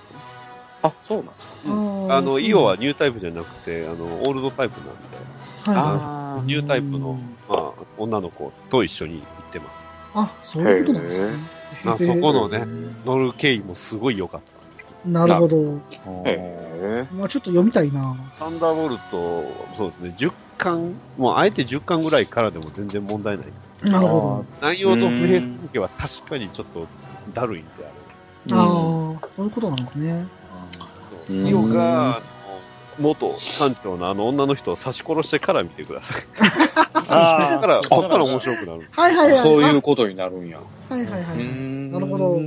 [0.83, 1.55] あ、そうなんですか。
[1.65, 7.13] うんあの、イオはニュータイプじゃなくて、あの、オールドタイプなんで、はいニュータイプの、
[7.49, 9.91] まあ、女の子と一緒に行ってます。
[10.15, 11.39] あ、そういうことなんですね。
[11.85, 12.67] まあ、そこのね、
[13.05, 14.97] 乗る経緯もすごい良かったんですよ。
[15.05, 15.81] なるほど。
[16.27, 18.17] へまあちょっと読みたいな。
[18.39, 23.47] サンダーボルト、そうですね、10巻、もうあえて10巻ぐらいからでも全然問題ない。
[23.83, 26.87] なるほ内容と普遍関係は確かにちょっと
[27.33, 27.91] だるいんであ
[28.47, 29.19] ど。
[29.23, 30.27] ああ、そういうことなんですね。
[31.31, 31.43] る。
[31.43, 36.23] うんイオが、あの元艦長のあの女の人を刺し殺してから見てください。
[37.09, 38.89] あだから、そっから面白くなる。
[38.93, 39.43] はいはいはい。
[39.43, 40.59] そういうことになるんや。
[40.91, 40.95] あ。
[40.95, 41.39] はいはいはい。
[41.39, 42.41] んなるほど。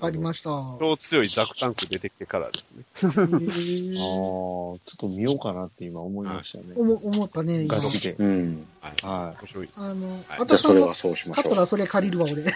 [0.00, 0.48] わかりました。
[0.80, 2.84] 超強いザクタンク出てきてからですね。
[3.02, 6.72] へああ、ーちょっと見ようかなって今思いましたね。
[6.74, 7.86] 思思ったね、今ガ。
[7.86, 8.16] チで。
[8.18, 8.66] うん。
[8.80, 8.92] はい。
[9.06, 9.80] は面白いです。
[9.80, 12.42] あの、はいじゃ私それはそうしましょ買ったらそれ借りるわ、俺。
[12.42, 12.46] う。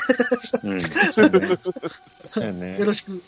[0.62, 0.80] うん。
[0.80, 0.82] い。
[1.12, 1.58] そうやね。
[2.30, 2.86] そうやねよ。
[2.86, 3.12] ろしく。
[3.12, 3.18] も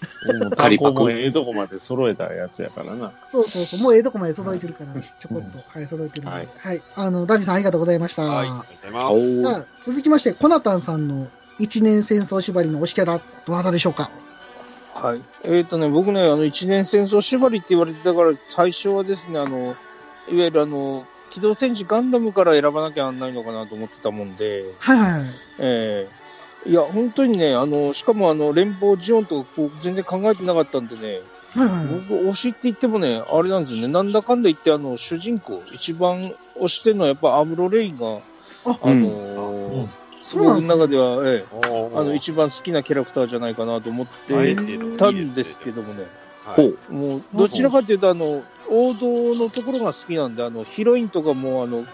[0.46, 3.12] う単行本ええとこまで揃えたやつやからな。
[3.26, 3.80] そうそうそう。
[3.82, 5.78] もうええとこまで揃えてるから、ちょこっと。
[5.78, 6.30] はい、揃えてるんで。
[6.30, 6.82] ははいい。
[6.94, 8.22] あの、ダディさんありがとうございました。
[8.22, 8.48] はい。
[8.48, 9.90] ありがとうございます。
[9.90, 14.10] 続きまして、コナタンさんの一年戦争縛りの推しキャラ、どなたでしょうか？
[14.94, 15.22] はい。
[15.44, 19.74] えっ、とね、僕ね、あの、一年戦争縛りって言われてたから、最初はですね、あの、
[20.28, 25.20] いわゆるあの、機動戦士ガンダムから選ばなきゃなんないのかなと思ってたもんで、はいはいはい。
[25.60, 26.08] え
[26.66, 31.20] えいや、本当にね、あの、しかもあの、連邦ジオンとかこう全然考えてなかったんでね、
[31.54, 31.86] はいはいはい。
[32.08, 38.16] 僕、推しって言ってもね、あれなんですよね、なんだかんだ言って、あの、主人公、一番推してるのはやっぱアムロ・レイが、
[38.64, 39.88] ああのーうん
[40.34, 41.46] 僕の中では、ええ、
[41.94, 44.34] あの、一番好きなキャラクターじゃないかなと思って
[44.96, 46.06] たんですけどもね、
[46.44, 46.70] はい。
[46.70, 46.92] ほう。
[46.92, 51.84] もう、どちらかというと、あの、王道のところが好きなんで、あの、ヒロインとかも、あの、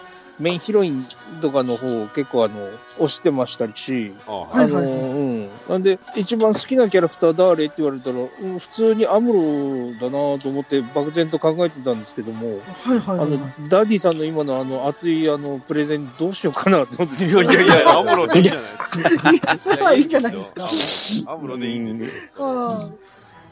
[0.42, 1.04] メインヒロイン
[1.40, 5.48] とかの方を結構、あの、推してましたし、あはあの、はいはいはいうん。
[5.68, 17.24] なんで、一番好きなキャラクター誰って言われたら、うん、普通にアムロだなと思って漠然と考えてたんですけども、はいはいはいあの、ダディさんの今のあの熱いあのプレゼンどうしようかなと思って。
[17.24, 17.28] い。
[17.28, 19.32] いやいやいや、アムロでいいんじゃないですか。
[19.32, 21.30] いや、それはいいじゃないですか。
[21.32, 22.70] アムロでいいんですよ。
[22.70, 22.90] あ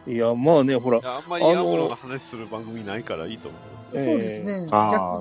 [0.08, 3.60] いや、まあね、ほらあんまりアムロの話する番組ないからいいと思う。
[3.94, 4.68] あ、そうですね。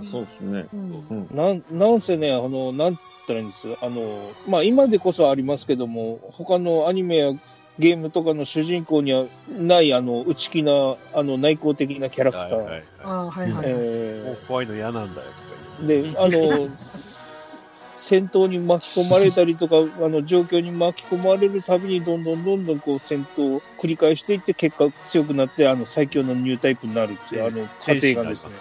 [0.06, 0.68] そうですね。
[0.74, 3.68] うんなん、なんせね、あの、なんて言ったらいいんです？
[3.82, 7.32] あの、まあ今でこそありますけども、他のアニメや
[7.80, 12.58] ゲームとかの主人公にはない、あの、内気な、あの、内向的なキャラクター。
[12.58, 12.84] はいはいはい。
[13.04, 13.84] ああ、はいはいはい。
[13.86, 16.68] えもう怖いの嫌なんだよとかーで、あの、
[18.00, 28.54] 戦闘に巻き込まれたりとか、 あの、状況に巻き込まれるたびに、どんどんどんどんこう戦闘を繰り返していって、結果強くなって、あの、最強のニュータイプになるっていう、あの、過程がですね。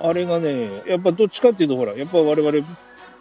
[0.00, 2.66] あれがね、やっぱどっちかっていうと、ほら、やっぱ我々、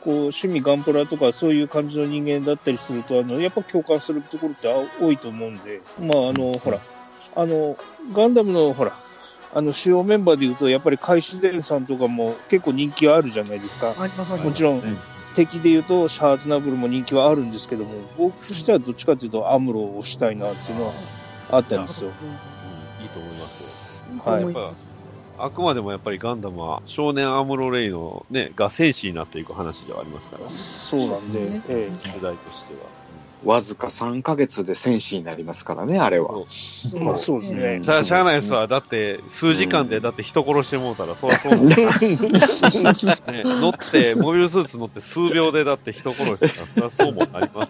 [0.01, 6.79] こう、趣味ガンプラとかそういう感じの人間だったりすると、あの、やっぱ共感するところってあ多いと思うんで、まあ、あの、ほら、
[7.35, 7.77] あの、
[8.13, 8.93] ガンダムの、ほら、
[9.53, 13.93] あの、主要メンバーで言うと、やっぱり海自伝さんとかも結構人気はあるじゃないですか。
[14.43, 14.97] もちろん、うん
[15.33, 20.93] 敵で言うと、シャーズナブルも人気はあるんですけども、僕としてはどっちかというと、アムロを推したいなっていうのは
[21.51, 22.09] あったんですよ。
[22.09, 24.31] うんいいと思いますよ。
[24.31, 24.75] はい
[25.37, 33.00] あくまでもやっぱりガンダムは少年アムロレイのね、が戦士になっていく話ではありますから、そうなんで、ねえ時代としては。
[33.43, 36.29] わずか3ヶ月で戦士になりますからね、あれは。
[36.95, 37.79] えまあそうですね。
[37.81, 38.67] さあ、しゃあないですわ。
[38.67, 41.75] だって、数時間で、だって人殺してもうたら、そりゃそう ね。
[43.45, 47.67] 乗って、モビルスーツ乗って数秒でだって人殺したら、そりゃそうもなりま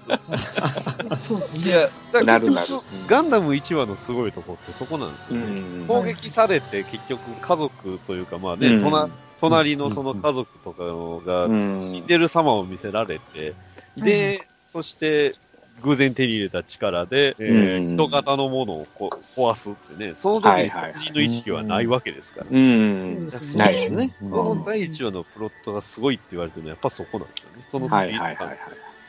[1.18, 1.28] す。
[1.28, 1.72] そうですね。
[1.72, 5.46] いや、だからなるなる結局ガンダム1話のすごいとこってそこなんですよね。
[5.46, 5.50] う
[5.84, 10.84] ん攻撃されて結局家族というか、まあね、うん隣隣のその家族とか
[11.30, 13.54] がうん死んでる様を見せられて、
[13.98, 15.34] で、そして
[15.82, 22.46] 偶然手に入れた力で、えーうん人型のものをこ壊すってね、その時に殺人の意識はないわけですから。
[22.52, 24.12] ないですね。
[24.22, 27.64] うんその第1話のプロットがすごいって言われてるのはやっぱそこなんですよね。
[27.72, 28.58] そのスピードはいはいはいはい。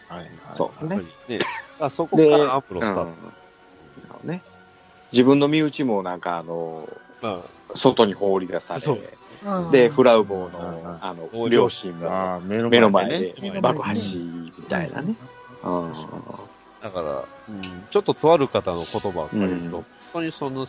[0.08, 1.00] はいそうね。
[1.28, 1.40] りね。
[1.80, 3.12] あそこからアプロスタート。
[4.22, 4.42] うんね。
[5.12, 6.88] 自分の身内もなんかあの、
[7.20, 7.42] ま
[7.74, 10.52] 外に放り出さあ、れそうでフラウボーうん
[10.84, 13.08] の、あの、うん両親もああ、目の前。
[13.18, 15.14] で爆破し、みたいなね。
[15.64, 15.92] うん。
[16.82, 19.70] だから、うん、ちょっととある方の言葉を借りると、うん。
[19.70, 20.66] 本当にその、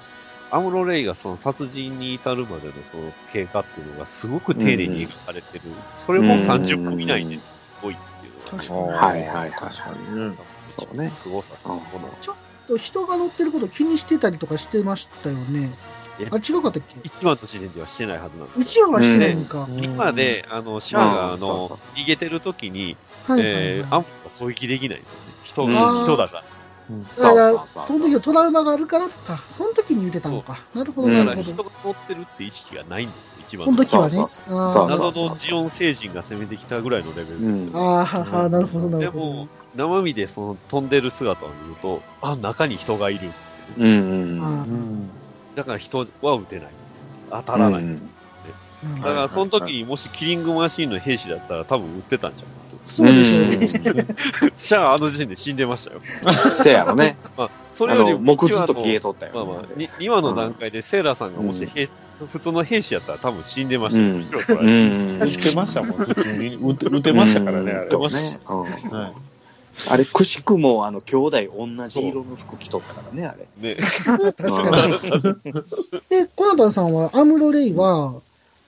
[0.52, 5.64] アムロ・レイがその殺人に至るまでのその経過っていうのがすごく丁寧に描かれてる。
[5.92, 8.80] それも30分以内ですごいっていうのが、確かに。
[8.80, 9.52] はいはいはい。
[9.52, 10.36] 確かにね。
[10.70, 12.08] そうねすごさそこな。
[12.08, 12.12] ん。
[12.22, 12.36] ちょっ
[12.68, 15.72] と人が乗ってること気にしてたりとかしてましたよね。
[16.20, 17.00] えあ、違うかったっけ？
[17.04, 19.68] 一番の時点ではしてないはずなんです一話はしてないのか。
[19.82, 21.40] 今で、あの、シャアが、あうん。
[21.40, 22.96] そう逃げてる時に、
[23.28, 25.33] はいはいえー、アはンプが狙撃できないんですよね。
[25.54, 26.44] 人うんが、人だから。
[26.90, 27.06] うんい。
[27.18, 29.38] だから、その時のトラウマがあるからか。
[29.50, 30.60] その時に言ってたのか。
[30.74, 31.54] なるほど、うんだからなるほど。
[31.54, 34.28] 人が乗ってるって意識がないんですよ、一番その時はね。
[34.50, 37.46] 謎のジオン星人が攻めてきたぐらいのレベルですよ。
[37.46, 43.30] うんあーはは、なるほど、なでるほども。、生身でその飛んでる姿を見ると、あ、中に人がいる。
[43.78, 44.44] うんうん。
[44.44, 45.10] あうん
[45.56, 46.68] だから人は撃てない。
[47.30, 47.82] 当たらない。
[47.82, 48.13] うんー
[49.02, 53.68] だから、その時にもしキリングマシーンの兵士だったら多分撃ってたんちゃいますそうでしょうね。
[54.58, 56.02] シャアあの時点で死んでましたよ。
[56.58, 57.18] せやろね。
[57.38, 59.32] まあ、そあれよりの、木ずっと消えとったよ。
[59.36, 61.90] まあまあ、に2話の段階でセーラーさんがもし兵、
[62.32, 64.08] 普通の兵士やったら多分死んでましたよ。
[64.08, 65.20] うん後ろ取らうれてん。
[65.20, 66.56] 打てましたもん、普通に。
[66.56, 67.90] 打て打てましたからね、あれ。
[67.90, 68.40] そうね。
[68.50, 69.14] うんはい
[69.90, 73.48] あれ、くしくも、あの、兄弟同じ色の服着とったからね、あれ。
[73.58, 73.78] ね。
[74.38, 74.92] 確かに。
[76.10, 78.22] で、コナタンさんは、アムロレイは、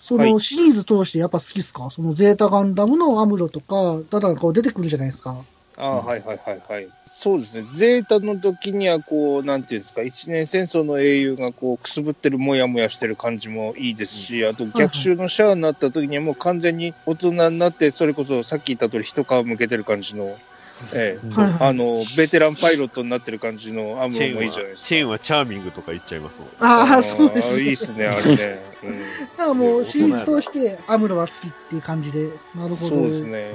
[0.07, 1.89] そのはいシリーズ通してやっぱ好きっすか？
[1.89, 5.43] そのゼータガンダムのアムロとか、だからこう出てくるじゃないですか。
[5.77, 6.87] ああ、はいはいはいはい。
[7.05, 7.67] そうですね。
[7.73, 20.39] ゼータの時には、こう、なんていうんですか、一年戦争の英雄が、こう、くすぶってる、もやもやしてる感じもいいですし、あと、逆襲のシャアになった時には、もう完全に大人になって、それこそさっき言った通り、一皮向けてる感じの、
[20.93, 21.27] ええ、
[21.59, 24.88] あの、ベテランパイロットになってる感じのアムロもいいじゃないですか。
[24.89, 26.49] チェーンはチャーミングとか言っちゃいますもん。
[26.59, 27.61] ああ、そうですね。
[27.61, 28.55] いいっすね、あれね。
[29.38, 32.25] だからもうシリーズ通してアムロは好きっていう感じで。
[32.25, 32.67] なるほど。
[32.67, 33.51] うん、そうですね。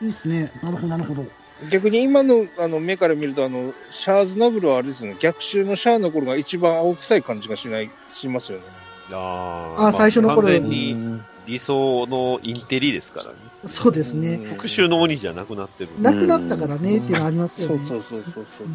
[0.00, 0.52] いいっすね。
[0.62, 1.26] なるほど、なるほど。
[1.70, 8.64] 逆に今のあの目から見るとあのシャーズナブルはあれですね逆襲のシャアの頃が一番青臭い感じがしないしますよね
[9.12, 13.38] ああ最初の頃に理想のインテリですからね。
[13.66, 14.38] そうですね。
[14.38, 15.90] 復讐の鬼じゃなくなってる。
[16.00, 17.84] なくなったからねっていうのありますよね。
[17.84, 18.68] そうそうそうそう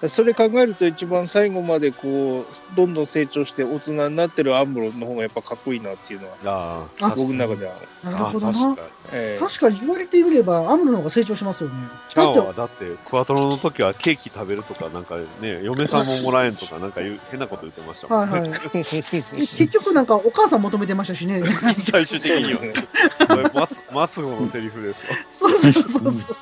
[0.00, 8.48] そうそれ考えると一番最後までこうどんどん成長して大人になってるアンブロの方がやっぱかっこいいなっていうのはああ、あ僕の中では、なるほどな。
[8.50, 8.88] あ確かに。
[9.12, 11.76] ええ確かに言われてみれば、アムロの方が成長しますよね。
[12.14, 18.38] だって、はだって、クワトロの時はケーキ食べるとか、なんかね、嫁さんももらえんとか、なんか言う 変なこと言ってましたもんね。
[18.38, 18.60] はいはい。
[18.60, 21.42] で 結局なんかお母さん求めてましたしね。
[21.90, 22.58] 最終的には。
[22.58, 24.94] これ松松子のセリフで
[25.30, 25.52] すわ。
[25.52, 26.36] そうそうそうそう。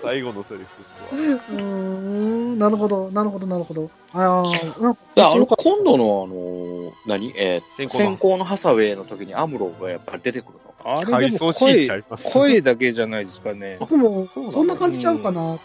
[0.00, 1.40] 最後のセリフですわ。
[1.50, 3.90] うーん、なるほど、なるほど、なるほど。
[4.12, 7.32] ああ、なんかいや、あの、今度の、あの、何？
[7.36, 10.98] えー先行の先行のハサウェイの時にアムロがやっぱり出てくるのか。
[10.98, 11.88] あれでも声。
[12.16, 13.86] 声だけじゃないですかねた。
[13.86, 15.58] でも、そんな感じちゃうかな。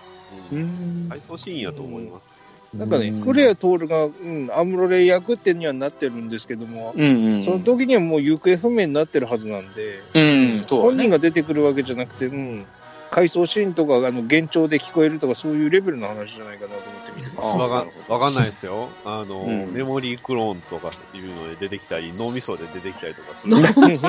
[0.51, 1.07] うん。
[1.09, 2.39] 回想シーンやと思います。
[2.77, 7.41] なんかね、うん古谷徹が、うん、アムロレイ役ってにはなってるんですけども、うんうん。
[7.41, 10.19] その時にはもう行方不明になってるはずなんで、う
[10.59, 12.65] ん、そう本ね人が出てくるわけじゃなくて、うん、
[13.11, 17.49] 回想シーンとか、あの、幻聴で聞こえるとか、そういうレベルの話じゃないかなと思って見てます。
[17.49, 18.89] あわかわかんないですよ。
[19.05, 23.55] あの、うんメモリークローンとかいうので出てきたり、脳みそで出てきたりとかする。
[23.55, 24.07] 脳みそ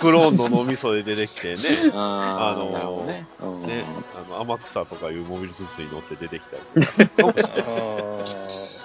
[0.00, 1.62] クローンの脳みそで出てきてね、
[1.94, 3.26] あのね。
[3.40, 7.34] うんね、あの、天草とかいうモビルスーツに乗って出てきたりとか。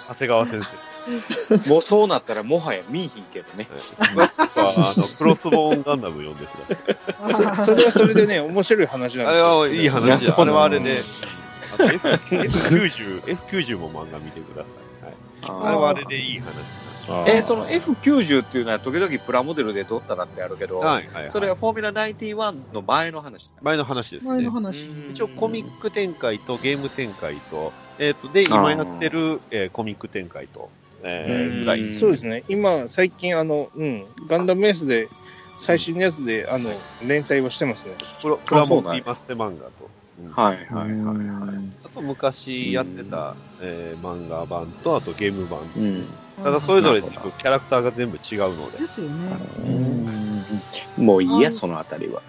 [0.08, 0.93] 長谷川先生。
[1.70, 3.68] もうそうなったらもはや見いひんけどね。
[3.70, 7.66] はいあの、クロスボーンガンダム読んでください。
[7.66, 9.60] それはそれでね、面白い話なんあれですよ。
[9.60, 11.04] はいい話で、いやそうあれはあれなで、
[11.74, 15.06] あと F- F90、F90 も漫画見てください。
[15.06, 15.66] はい。
[15.68, 16.54] あれはあれでいい話
[17.08, 21.32] あーえーその F90 っていうのは時々プラモデルで撮ったらってあるけど、はいはい、はい。
[21.32, 23.50] それはフォーミュラ91の前の話。
[23.62, 24.52] 前の話ですね前の。
[24.52, 24.90] 話。
[25.12, 30.70] 一応コミック展開とゲーム展開と、えっ、と、で、今やってる、えーコミック展開と、
[31.04, 31.82] えーぐらい。
[31.82, 32.44] うんそうですね。
[32.48, 35.10] 今、最近、あの、うん、ガンダムエースで、
[35.58, 36.72] 最新のやつで、あの、
[37.08, 37.96] 連載をしてますね。
[38.22, 39.90] プロプラモそうなんやビマステ漫画と。
[40.20, 41.76] うんはいはいはいはい。
[41.84, 45.62] あと昔やってた、えー漫画版と、あとゲーム版。
[45.76, 46.06] うん。
[46.44, 48.88] ただそれぞれキャラクターが全部違うのでで。
[48.88, 49.32] すよね。
[50.98, 52.22] もういいや、そのあたりは。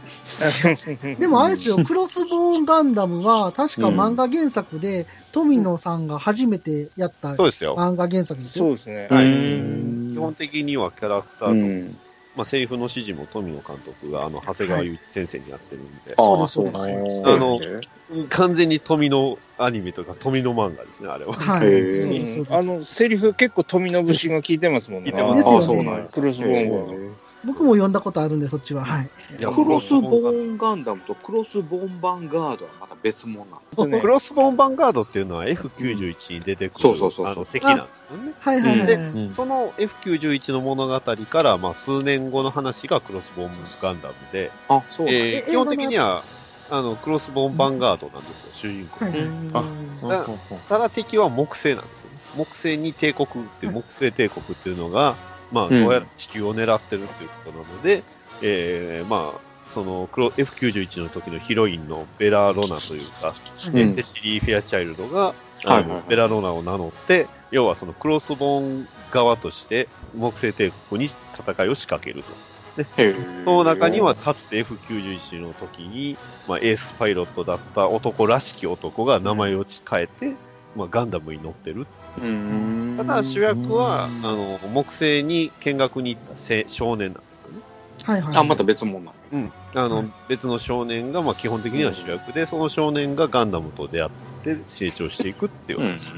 [1.19, 7.75] でもあれですよ、クロスボーンガンダムは、確か漫画原作で、富野さんが初めてやったそうですよ。
[7.77, 8.67] 漫画原作ですよ。
[8.67, 9.09] そうですね。
[9.11, 11.99] はいうん基本的にはキャラクターと、うん。
[12.37, 21.33] まあ、セリフの指示も富野監督が、あの、長谷川祐一先生にやってるんで、そうですそうですなんやあの完全に富野アニメとか富野漫画ですね、あれは。
[21.35, 22.03] はい。
[22.03, 22.55] そうです、そうです。
[22.55, 25.11] あの、セリフ結構富の節が効いてますもんね。
[25.11, 27.24] 効いてますあそうなんやクロスボーンは。
[27.45, 28.85] 僕も読んだことあるんで、そっちは。
[28.85, 29.11] はい。
[29.39, 33.87] クロスボーンガンダムとクロスボーンバンガードはまた別物なの。
[33.87, 38.33] ねクロスボーンバンガードっていうのは F91 に出てくる、そうそうそうそう敵なんですよね。
[38.41, 38.87] はいはいはい。
[38.87, 43.51] ではいその F91 の物語から、まあ、数年後の話がクロスボーン
[43.83, 46.23] ガンダムで、あ、そうなんやええー基本的には
[46.71, 49.05] あのクロスボーンバンガードなんですよ、主人公。
[49.05, 49.21] はいはい
[49.53, 52.19] あただ敵は木星なんですよね。
[52.37, 53.29] 木星に帝国っ
[53.61, 55.15] て木星帝国っていうのが、
[55.55, 55.81] まあ、うん。
[55.85, 58.03] どうやら地球を狙ってるっていうことなので、
[58.43, 63.33] えーまあ、その黒 F91 の時のヒロインのベラ・ロナというか、うん。
[63.53, 65.35] シリー・フェアチャイルドが、
[65.67, 72.55] あのはいベラ・ロナを名乗って、要はそのクロスボーン側として木星帝国に戦いを仕掛けると。
[72.99, 73.45] へー。
[73.45, 76.17] その中には、かつて F91 の時に、
[76.49, 80.35] まあ、エースパイロットだった男らしき男が名前を変えて、
[80.75, 81.87] まあ、ガンダムに乗ってる。
[82.21, 87.61] うんただ主役は、あの、木星に見学に行ったせ少年なんですよね。
[88.05, 88.37] はいはい。
[88.37, 89.15] あ、また別物なの。
[89.33, 89.53] うん。
[89.75, 94.11] あの、はい別の少年が、まあ、基本的には主役で、その少年がガンダムと出会っ
[94.43, 96.13] て成長していくっていう話。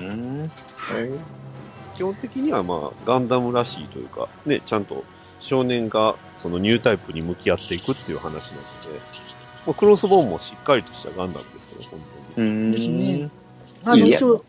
[1.97, 5.03] 基本的には、まあ、ガンダムらしいというか、ね、ちゃんと
[5.41, 9.01] 少年がそのニュータイプに向き合っていくっていう話なので、
[9.67, 12.01] まあ、クロスボーンもしっかりとしたガンダムですよ、本
[12.37, 12.49] 当に。
[12.49, 13.33] うん。
[13.87, 14.45] あの、一応、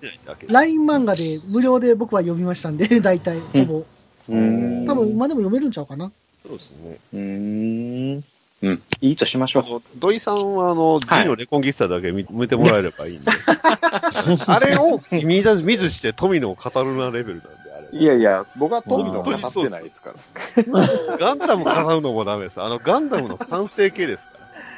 [0.47, 3.85] LINE 漫画で無料で僕は読みましたんで、 大体、ほぼ。
[4.29, 6.11] うん多分、今でも読めるんちゃうかな。
[6.45, 6.97] そうですね。
[7.13, 8.23] うん。
[8.63, 8.81] うん。
[9.01, 9.81] いいとしましょう。
[9.99, 13.31] 土井さんは、あの、はい G のレコンギスタだけ見見てもらえればいいんで。
[14.47, 17.99] あれを見ず見ずして富野を語るなレベルなんで、あれ。
[17.99, 20.17] いやいや、僕は富野本当に語ってないですから。
[21.19, 22.61] ガンダム語るのもダメです。
[22.61, 24.29] あの、ガンダムの完成形ですか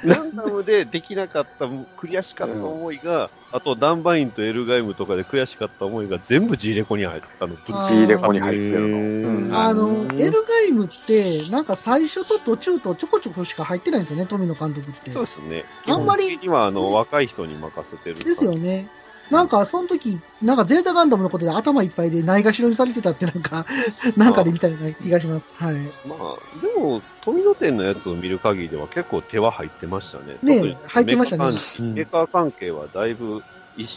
[0.03, 0.15] ら。
[0.15, 7.55] ガンダムでできなかった、悔しかった思いが、あと、ダンバインとエルガイムとかで悔しかった思いが全部 G レコに入ったの。
[7.55, 8.97] ぶつあー仕入れ子に入ってるの。
[8.97, 15.09] うんあの、エルガイムって、なんか最初と途中とちょこちょこしか入ってないんですよね、富野監督って。
[15.09, 15.63] そうですね。
[15.87, 18.23] あんまり基本的には、あの、若い人に任せてる。
[18.23, 18.87] ですよね。
[19.31, 23.65] なんか、その時、なんか、ゼータガンダムのことで頭いっぱいでないがしろにされてたって、なんか、
[24.17, 25.53] なんかで見たような気がします。
[25.55, 25.75] はい。
[25.75, 30.37] まあ、でも、富野店のやつを見る限りでは結構手は入ってましたね。
[30.41, 33.43] ね入ってましたねメカ関係メーカー関係はだいぶ、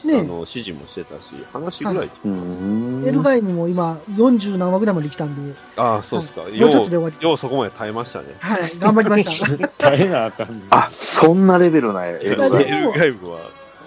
[0.04, 2.10] ねえあの、指示もしてたし、話ぐらい。
[2.24, 6.42] うんエルガイムも今、40何話ぐらいまで来たんで、ああ、そうっすか。
[6.42, 7.16] もよう、うちょっとで終わり。
[7.26, 8.36] ようそこまで耐えましたね。
[8.38, 9.68] はい、頑張りました。
[9.78, 10.62] 大変なあかんね。
[10.70, 13.40] あ、そんなレベルなんや、エルガイやでもエルガイブは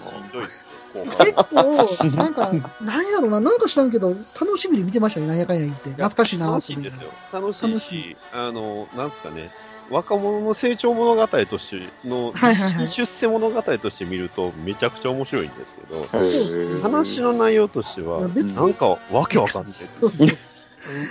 [0.06, 0.65] しんどいです
[1.04, 4.10] 結構、なんか、なんやろな、なんか知らんけど、
[4.40, 5.90] 楽しみに見てましたね、なんやかんや言って。
[5.90, 7.10] 懐かしいな楽しいんですよ。
[7.32, 9.50] 楽しい楽しし、あの、なんですかね。
[9.90, 19.74] 若者の成長物語としての、はいはいはい出世物語として見るとめちゃくちゃ面白いんですけど、話の内容としては、なんかわけわかんない。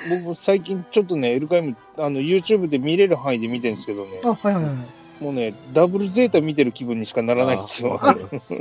[0.09, 5.04] 僕、最近ちょっとね、エルガイム、あの、YouTube で見れる範囲で見てるんですけどね、あ、はいはいはい。
[5.25, 7.99] もうね、ダブルゼータ見てる気分にしかならないんですよ。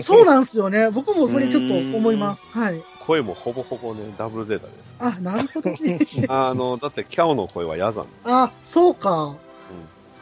[0.01, 0.91] そうなんですよね。
[0.91, 2.59] 僕もそれちょっと思います。
[2.59, 2.83] はい。
[3.01, 4.97] 声もほぼほぼね、ダブルゼータです。
[4.99, 5.99] あ、なるほどね。
[6.29, 8.07] あの、だってキャオの声はヤザン。
[8.25, 9.37] あ、そうか。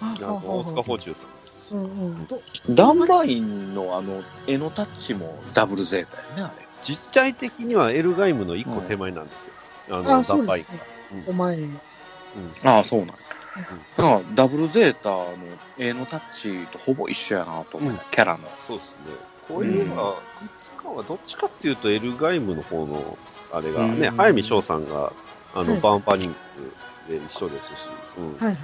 [0.00, 1.78] ああの、大塚フォーチュンさん。
[1.78, 2.26] うんうん。
[2.26, 6.66] どダンバインのあの、絵のタッチもダブルゼータやね、あれ。
[6.82, 10.00] 実際的にはエルガイムの一個手前なんですよ。
[10.00, 10.80] あの、あ、そうダンバインですね
[11.24, 11.30] が。。
[11.30, 11.56] お前。
[11.58, 11.80] うん
[12.64, 13.08] ああ、そうなん
[13.56, 13.66] や。
[13.96, 15.36] だからダブルゼータの
[15.78, 18.48] 絵のタッチとほぼ一緒やなと思う、うんキャラの。
[18.66, 19.32] そうですね。
[19.48, 23.18] こういうのが、いつかはどっちかっていうと、エルガイムの方の、
[23.52, 25.12] あれがね、うん速水奨さんが、
[25.54, 27.88] あの、はいバーン・バニングスで一緒ですし、
[28.18, 28.36] うん。
[28.38, 28.56] はいはい。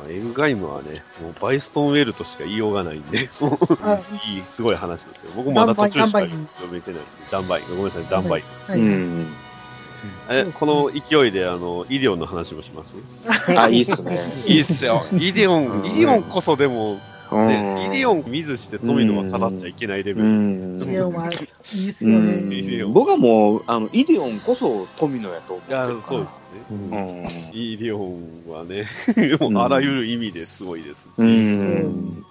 [0.00, 3.28] まあエルガイムはね、もうバイストンウェルとしか言いようがないんで、あいい、
[4.46, 5.32] すごい話ですよ。
[5.36, 6.38] 僕まだ途中しか読
[6.70, 7.68] めてないんで、ダンバイン。
[7.68, 8.44] ごめんなさい、ダンバイン。
[8.70, 8.88] はいはい。
[8.88, 9.26] ん。
[10.30, 12.94] え、この勢いで、あの、イデオンの話もします？
[13.56, 14.18] あ、いいっすね。
[14.46, 15.00] いいっすよ。
[15.18, 16.98] イデオン、うんイデオンこそでも、
[17.32, 18.18] ね、イデオン。
[18.18, 20.28] ン見ずして富野は語っちゃいけないレベうル。
[20.28, 20.82] ん。
[20.82, 21.30] イデオンは
[21.72, 22.22] いいっすうよイ
[22.78, 22.84] ね。
[22.84, 26.02] 僕はもう、あの、イデオンこそ富野やと思ってる。
[26.02, 26.66] そうですね。
[26.70, 27.24] うん。
[27.52, 28.86] イデオンはね、
[29.40, 31.08] もうあらゆる意味ですごいです。
[31.16, 32.24] うん。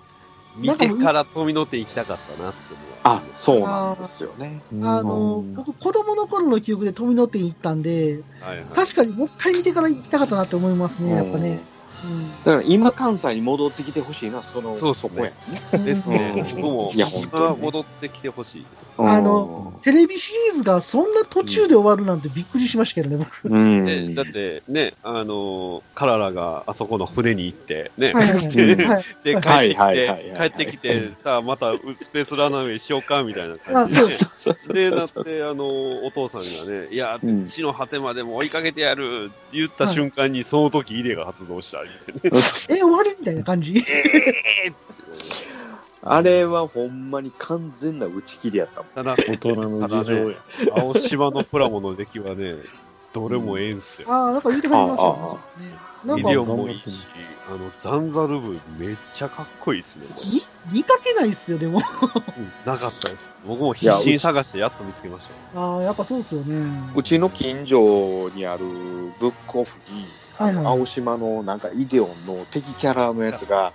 [0.57, 2.90] 見てから富野店行きたかったなって思う。
[3.03, 4.61] あ、そうなんですよね。
[4.83, 8.65] あの、僕、子供の頃の記憶で富野店行ったんで、はいはい。
[8.73, 11.59] 確かにもう一回見てから行きたかったなって思いますね、やっぱね。
[12.45, 15.31] だから今関西に戻ってきてほしいな、その、そうそこや
[15.77, 16.43] ですね。
[16.55, 18.91] もいや本当にね今戻ってきてほしいです。
[18.97, 23.49] あの、テレビシリーズがそんな途中で終わるなんてびっくりしましたけどね、僕。
[23.49, 23.85] うん。
[23.85, 28.13] でだってね、あの、カララがあそこの船に行って、ね。
[29.23, 34.13] で、帰はいってきて帰ってきて、さあ、またスペースランナーウェイしようか、みたいなあ感じで。
[34.13, 35.07] そうそうそうで、なっ。
[35.07, 41.79] て、あの、お父さんがね、いや、うん地の果てまでも追いかけてやるって言った瞬間に、その時、イレが発動した。
[42.69, 43.83] え、終わりみたいな感じ？
[46.03, 48.91] あれはほんまに完全な打ち切りやったもん。
[48.95, 50.37] ただ、大人の事情や。
[50.75, 52.55] 青島のプラモの出来はね、
[53.13, 54.07] どれもええんすよ。
[54.11, 55.65] ああ、なんか言いたくなりましたよね。
[56.03, 57.05] なんかイデオンもいいし、
[57.47, 60.05] あの、ザンザルブめっちゃかっこいいっすね。
[60.73, 61.79] 見見かけないっすよ、でも。
[61.79, 61.81] う
[62.41, 63.29] んなかったです。
[63.45, 65.65] 僕も必死に探してやっと見つけましたよ。
[65.75, 66.55] ああ、やっぱそうっすよね。
[66.95, 68.65] うちの近所にある
[69.19, 70.07] ブックオフに、
[70.41, 73.73] はいはい青島のなんかイデオンの敵キャラのやつが、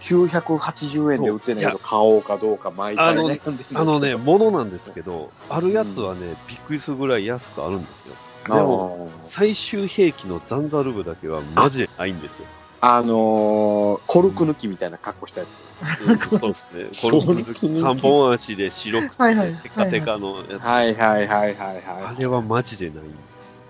[0.00, 8.14] 980円で売ってないけど買おうかどうか毎回悩んでんだけどあのね、ものなんですけど、あるやつはね、びっくりするぐらい安くあるんですよ。
[8.46, 12.46] でも、最終兵器のザンザルブだけはマジでないんですよ。
[12.82, 15.60] あのー、コルク抜きみたいな格好したやつ。
[16.06, 16.84] うんそうですね。
[17.02, 20.62] コルク抜き三本足で白くて、はいはいテカテカのやつ。
[20.62, 22.20] はいはいはいはいあはい。
[22.20, 23.18] れはマジでないんです。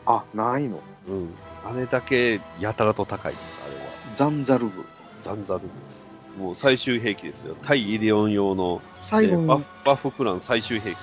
[0.07, 0.79] あ、ないの？
[1.09, 1.29] うん。
[1.65, 3.91] あれだけやたらと高いです、あれは。
[4.15, 4.85] ザンザルブ。
[5.23, 6.39] ザンザルブです。
[6.39, 7.55] もう最終兵器ですよ。
[7.63, 9.47] 対イデオン用の、ね最後に。
[9.47, 10.95] バフバッフ・クラン最終兵器。
[10.95, 10.99] ね、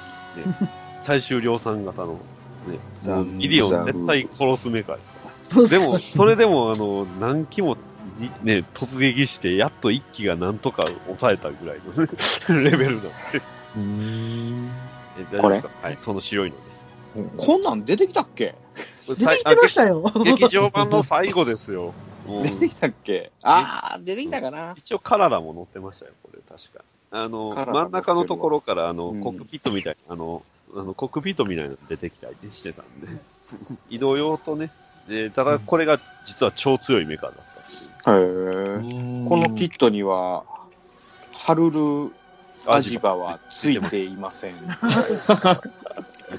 [1.02, 2.14] 最終量産型の、
[2.68, 2.80] ね、
[3.40, 5.02] イデオン絶対殺すメーカーで
[5.42, 5.68] すから。
[5.68, 7.78] でも、それでも、あの、何機も、
[8.20, 11.80] にね、突撃して、やっと一機がなんとか抑えたぐらい
[12.50, 13.12] の レベルなんで。
[15.20, 15.70] え大丈夫ですか？
[15.84, 16.88] はい、その白いのです。
[17.38, 18.56] こんなん出てきたっけ？
[19.08, 20.04] 出てきてましたよ。
[20.14, 21.94] あ劇場版の最後ですよ。
[22.28, 23.32] もう出てきたっけ？
[23.42, 26.84] あー、出てきたかな一応カララも乗ってましたよ、これ、確か。
[27.12, 30.44] あの、真ん中のところから、あの、うんコックピットみたいな、あの、
[30.76, 33.08] あの、コックピットみたいなの出てきたりしてたんで、
[33.90, 34.70] 移動用とね、
[35.08, 37.44] でただこれが実は超強いメーカーだっ
[38.04, 38.12] た。
[38.12, 40.44] へーこのキットには、
[41.32, 42.12] ハルル
[42.66, 44.56] アジバはついていません。
[44.56, 44.60] も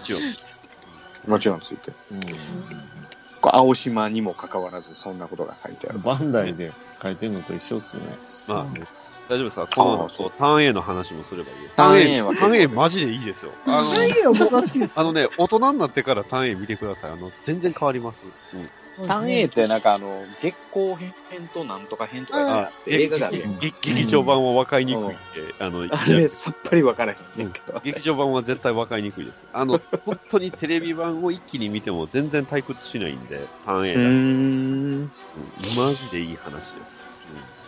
[0.03, 0.23] ちろん。
[1.29, 1.97] もちろんついてる。
[3.41, 6.01] これ青島にもかかわらずそんなことが書いてある。
[6.01, 8.19] バンダイで書いてるのと一緒っすよね。
[8.49, 8.83] まあね、
[9.29, 9.67] 大丈夫ですか？
[9.69, 11.77] このあそう後、ターン A の話もすればいいです。
[11.77, 13.53] ターン A はターン A マジでいいですよ。
[13.67, 14.99] あの、大変は僕は好きです。
[14.99, 17.11] あのね、大人になってからターン A 見てください。
[17.13, 18.25] あの、全然変わります。
[18.55, 18.69] うん。
[19.07, 21.13] ターン A ってなんかあの、月光編
[21.53, 23.31] となんとか編とかがあって映画があ
[23.61, 25.17] 劇劇場版は分かりにくいんで、
[25.61, 27.79] あの、あれさっぱりわからへんねんけど。
[27.83, 29.47] 劇場版は絶対分かりにくいです。
[29.53, 35.13] あの、本当にテレビ版を一気に見ても全然退屈しないんで、ターン A だ、うんん。
[35.77, 37.09] マジでいい話です。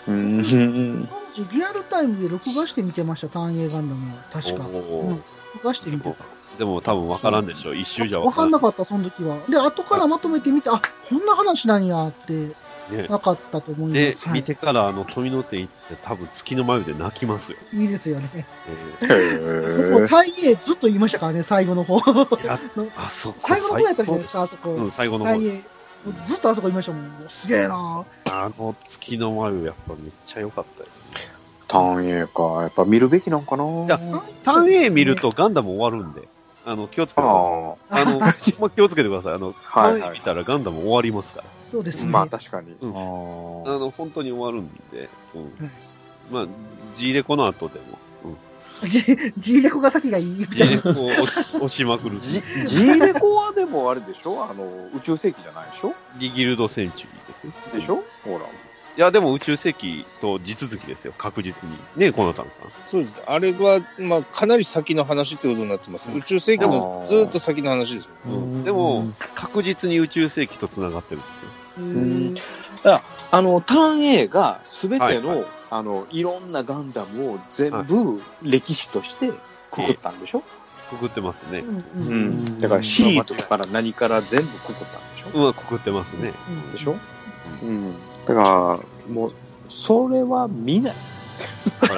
[0.09, 1.09] うん。
[1.09, 4.19] 当時リアルタイムで録画して見てました、ターン A ガンダムを。
[4.33, 4.67] 確か。
[4.67, 6.25] おーうん録画して見てた。
[6.61, 7.75] でも多分分からんでしょう。
[7.75, 9.39] 一周じゃわ分かんなかんなかった、その時は。
[9.49, 12.55] で、後からまとめてみて、あ、こんな話なんやって、
[13.09, 17.59] なかったと思いでます。、はい見てからあの富野店行って多分月の眉で泣きますよ。
[17.73, 18.47] いいですよね。
[19.09, 21.97] え僕もタイ A ずっと言いましたからね、最後の方。
[21.99, 24.71] あそこ最後の方やったじゃないですか、あそこ。
[24.73, 25.63] うん、最後の方タイ A。
[26.27, 27.05] ずっとあそこ言いましたもん。
[27.05, 31.41] もうすげえなあの月の眉やっぱめっちゃ良かったですね。
[31.69, 32.63] ターン A か。
[32.63, 33.99] やっぱ見るべきなんかないや
[34.43, 36.29] ターン A 見るとガンダム終わるんで。
[36.67, 38.03] あの、気をつけてください。
[38.03, 39.35] ああの、ほんま気をつけてください。
[39.35, 41.45] あの、はいは見たらガンダム終わりますから。
[41.47, 41.65] あ。
[41.65, 42.11] そうですね。
[42.11, 42.77] まあ確かに。
[42.81, 42.93] うんあ
[43.79, 45.43] の、本当に終わるんで、うん。
[45.43, 45.53] はい
[46.31, 46.47] まあ、
[46.95, 47.99] G レコの後でも、
[48.83, 48.89] うん。
[48.89, 49.03] ジ
[49.37, 52.21] ジレコが先がいいみた G いレコを押しまくる。
[52.21, 54.45] ジ G レコはでもあれでしょ？
[54.45, 55.95] あの、宇宙世紀じゃないでしょ？
[56.19, 57.53] ギギルドセンチュリーですね。
[57.75, 58.05] でしょ？
[58.25, 58.41] ほら。
[58.97, 61.77] いや、でも宇宙世紀と地続きですよ、確実に。
[61.97, 62.71] ね、このたんさん。
[62.89, 63.23] そうです。
[63.27, 66.11] あれは、まあ、かなり先の話ってことになってます。
[66.11, 68.13] 宇宙世紀のずっと先の話ですよ。
[68.27, 71.49] うん、でも、確実に宇宙世紀と繋がってるんですよ。
[71.79, 72.35] うん
[73.33, 79.33] あの、ターン A が全ての、はいはいあの、いろんなガンダムを全部歴史として
[79.71, 80.43] くくったんでしょ、
[80.91, 81.61] くくってますね。
[81.61, 86.33] うんううんん、だからシートから何から全部くくったんでしょ、うまくくってますね。
[86.49, 86.97] うんでしょ？
[87.63, 87.95] うん。
[88.35, 89.33] だから、もう、
[89.69, 90.95] それは見ない。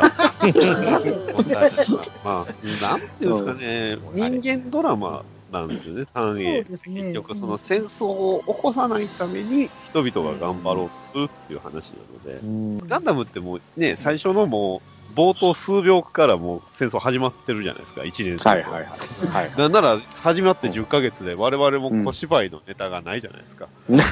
[2.24, 2.47] まあ、
[2.80, 6.62] なんていうんですかね、人間ドラマなんですよね、単そう影。
[6.64, 7.01] ですね。
[7.03, 18.48] 結局、その戦争を起こさないために人々が頑張ろうとするっていう話なので、ガンダムってもうね、最初のもう、冒頭数秒からもう戦争始まってるじゃないですか、1年戦争。
[18.48, 18.82] はいはいはい。
[19.28, 19.52] はい。
[19.56, 23.68] なんなら、始まって10ヶ月で我々も小芝居のネタがないじゃないですか。
[23.88, 24.00] はい。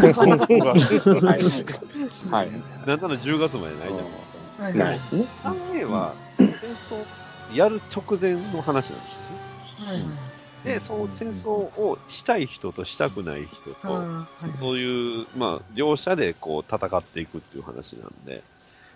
[2.31, 2.53] はい。
[2.87, 4.63] なんなら10月までないじゃないですか。
[4.63, 4.99] はいなはいい。
[5.17, 5.27] ね。
[5.43, 7.05] 単影は戦争
[7.55, 9.33] やる直前の話なんです
[10.65, 14.05] で、その戦争をしたい人としたくない人と、
[14.59, 18.43] そういう、まあ、両者でこう戦っていくっていう話なんで、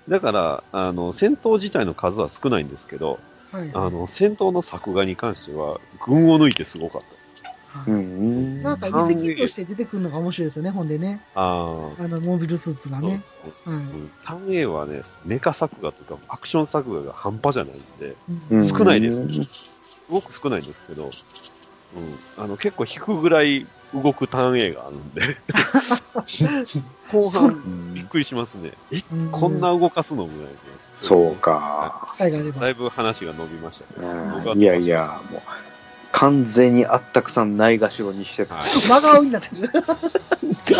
[0.09, 3.19] だから、あの、戦闘自体の数は少ないんですけど、
[3.51, 7.15] はいあの、戦闘の作画に関しては、群を抜いてすごかった。
[7.87, 8.63] うん。
[8.63, 11.21] なんか遺跡として出てくるのが面白いですよね、ほんでね。
[11.35, 13.23] ああ、あの、モビルスーツがそうね。
[13.65, 18.17] はいうんはね、メカ作画というか、アクション作画が半端じゃないんで、
[18.51, 19.73] うん少ないですす
[20.09, 23.67] ごく少ないんですけど、うん、あの結構引くぐらい
[24.03, 25.23] 動く単影があるんで、
[27.13, 28.73] 後半びっくりしますね。
[28.91, 30.59] え、うんこんな動かすのぐらいで。
[31.03, 32.15] そうか。
[32.19, 32.69] だ。
[32.69, 34.07] いぶ話が伸びましたけど。
[34.07, 35.43] 僕はうんいやいや、もう、
[36.15, 38.55] 完全にあったくさんないがしろにしてた。
[38.55, 39.69] はい真顔になってる。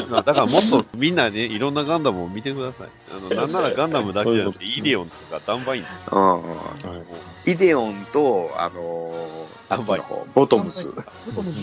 [0.09, 2.89] まあだからもっとみんなね、いろんなガンダムを見てください。
[3.11, 6.55] あの、なんならガンダムだけじゃなくて、イデオンとかダンバインとか、うんうん。
[7.47, 10.87] イデオンと、あのー、あっちの方、ボトムズ。
[10.89, 10.95] うん。
[10.95, 11.03] ボ
[11.35, 11.61] トムズ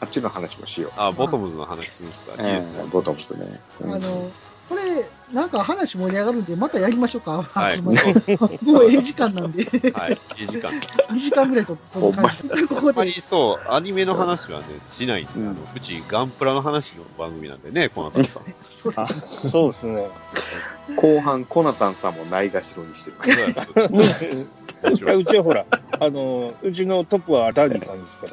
[0.00, 0.92] あっちの話もしよう。
[0.96, 2.44] あ、ボトムズの話しました。
[2.44, 3.60] いいですかええボトムズね。
[3.82, 4.30] うんあの、
[4.68, 4.82] これ、
[5.32, 7.42] なんか話盛り上がるんで、またやりましょうか。
[7.42, 7.80] はい。
[7.82, 7.94] もう
[8.84, 10.18] ええ時間なんで、はい。
[10.38, 10.70] いい時間。
[10.70, 18.24] 2時間ぐらいとほんまここで、あんまりそう、アニメの話はね、しないんで、うんあのうちガンプラの話の番組なんでね、この後。
[18.24, 20.08] そうあそうですね。
[20.94, 23.16] 後半、コナタンさんもないがしろにしてる。
[24.94, 25.64] いやうちはほら、
[25.98, 28.26] あの、うちのトップはダディさんですか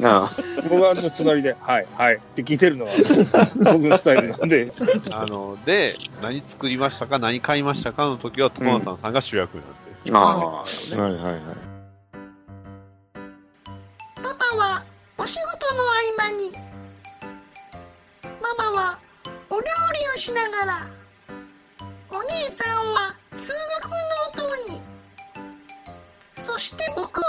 [0.00, 0.30] ら、あ
[0.68, 2.92] 僕はあの隣で、はい、はいって聞いてるのは
[3.72, 4.70] 僕のスタイルなんで、
[5.10, 10.12] あの、で、何作りましたか、何買いましたかの時は、トコナタンさんが主役なんで。
[10.12, 10.18] あ。
[10.18, 10.64] あは
[10.96, 11.42] いはいはい。
[14.16, 14.84] パパは
[15.16, 16.52] お仕事の合間に
[18.40, 18.98] ママは
[19.50, 19.68] お料理
[20.14, 20.97] をしながら
[22.18, 23.96] お姉さんは通学の
[24.34, 24.80] お供に。
[26.44, 27.24] そして僕は。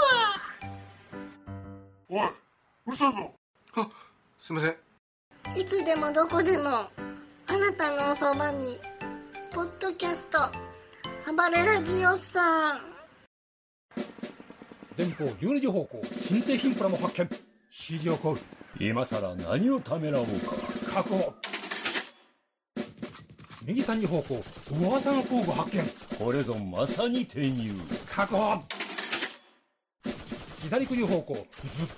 [2.08, 2.28] おい、
[2.86, 3.32] うるさいぞ。
[3.76, 3.88] あ、
[4.40, 5.60] すいません。
[5.60, 6.90] いつでもどこでもあ
[7.48, 8.80] なたのおそばに
[9.52, 10.40] ポッドキャスト
[11.32, 12.80] 暴れラジオさん。
[14.98, 17.28] 前方12時方向新製品プラも発見。
[17.70, 18.38] 指示を行う。
[18.80, 20.56] 今さら何をためらおうか。
[20.92, 21.32] 確保
[23.70, 24.42] 右3時方向。
[24.80, 25.84] 噂の工具発見。
[26.18, 27.72] これぞまさに転入。
[28.10, 28.60] 確保。
[30.64, 31.34] 左9時方向。
[31.34, 31.46] ずっ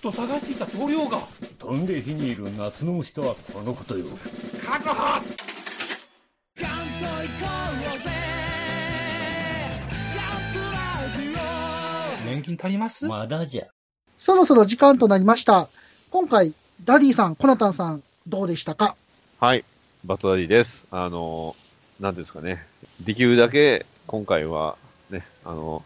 [0.03, 1.21] と探していた棟梁が。
[1.59, 4.05] 飛んで火にいる夏の虫とはこのことよ。
[4.63, 5.23] 確保。
[12.27, 13.07] 年金足ります？
[13.07, 13.67] まだじゃ。
[14.19, 15.71] そろそろ時間となりました。
[16.11, 16.53] 今回、
[16.85, 18.95] ダディさん、コナタンさん、どうでしたか？
[19.41, 19.65] はい。
[20.05, 20.85] バトダディです。
[20.91, 21.55] あの、
[22.03, 22.67] なんですかね。
[23.01, 24.77] できるだけ、今回は、
[25.09, 25.85] ね、あの、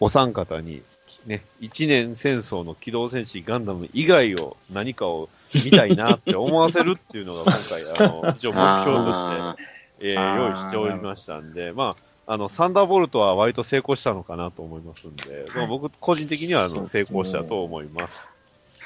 [0.00, 0.82] お三方に、
[1.24, 9.56] ね、一年戦争の機動戦士ガンダム以外を何かを見たいなって思わせるっていうのが今回、あの、 一応目標として、あ
[10.00, 11.94] えー用意しておりましたんで、ま
[12.26, 18.28] あ、あの、サンダーボルトは割と成功したのかなと思いますんで、まあ、僕個人的にはあの成功したと思います。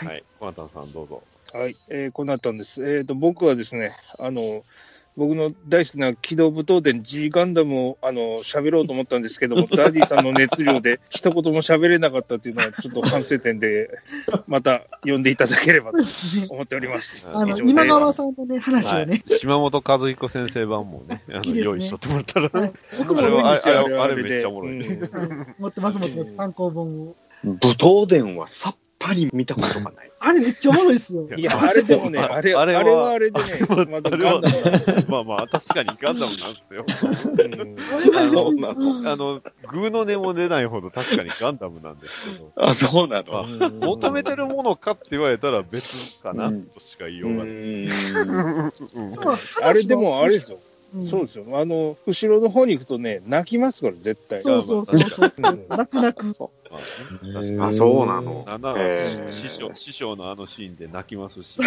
[0.04, 0.22] はい。
[0.38, 1.22] コナタンさんどうぞ。
[1.54, 2.86] はい、えー、こうなったんです。
[2.86, 4.62] えっ、と、僕はですね、あの、
[5.16, 13.90] 僕の大好きな機動武闘伝 G ガンダムをあの喋ろうと思ったんですけども、 ダディさんの熱量で一言も喋れなかったっていうのはちょっと反省点で、
[14.46, 15.98] また呼んでいただければと
[16.50, 17.26] 思っております。
[17.32, 24.86] あの、今川さんのね、話をね、島本和彦先生版もね、あのね用意しとってもらったら、はい僕もあれはあれあれあれでめっちゃおもろいね。
[24.86, 26.36] うん持ってます、持ってます。
[26.36, 27.16] 単行本を。
[27.44, 28.76] 武闘伝はさっ
[29.07, 30.11] ぱり見たことがない。
[30.18, 31.28] あれめっちゃおもろいっすよ。
[31.36, 34.42] いや、あれでもね、あれ、あれはあれでね、まだガン
[35.09, 36.84] まあまあ、確かにガンダムなんですよ。
[37.34, 43.70] うんあの、グーの音も出ないほど確かにガンダムなんですけど、あ、そうなあの。
[43.70, 49.40] 求めてるものかって言われたら別かな、うんとしか言いうようーがない。
[49.62, 50.59] あれでもあれですよ。
[50.95, 51.07] うん。
[51.07, 51.45] そうですよ。
[51.55, 54.43] あの、後ろの方に行くとね、泣きますから、絶対。
[54.43, 55.01] そうそうそう
[55.68, 56.26] 泣く泣く。
[57.57, 58.45] まあそうなの。
[58.47, 59.26] なんなへー。
[59.26, 61.59] ら師匠師匠のあのシーンで泣きますし、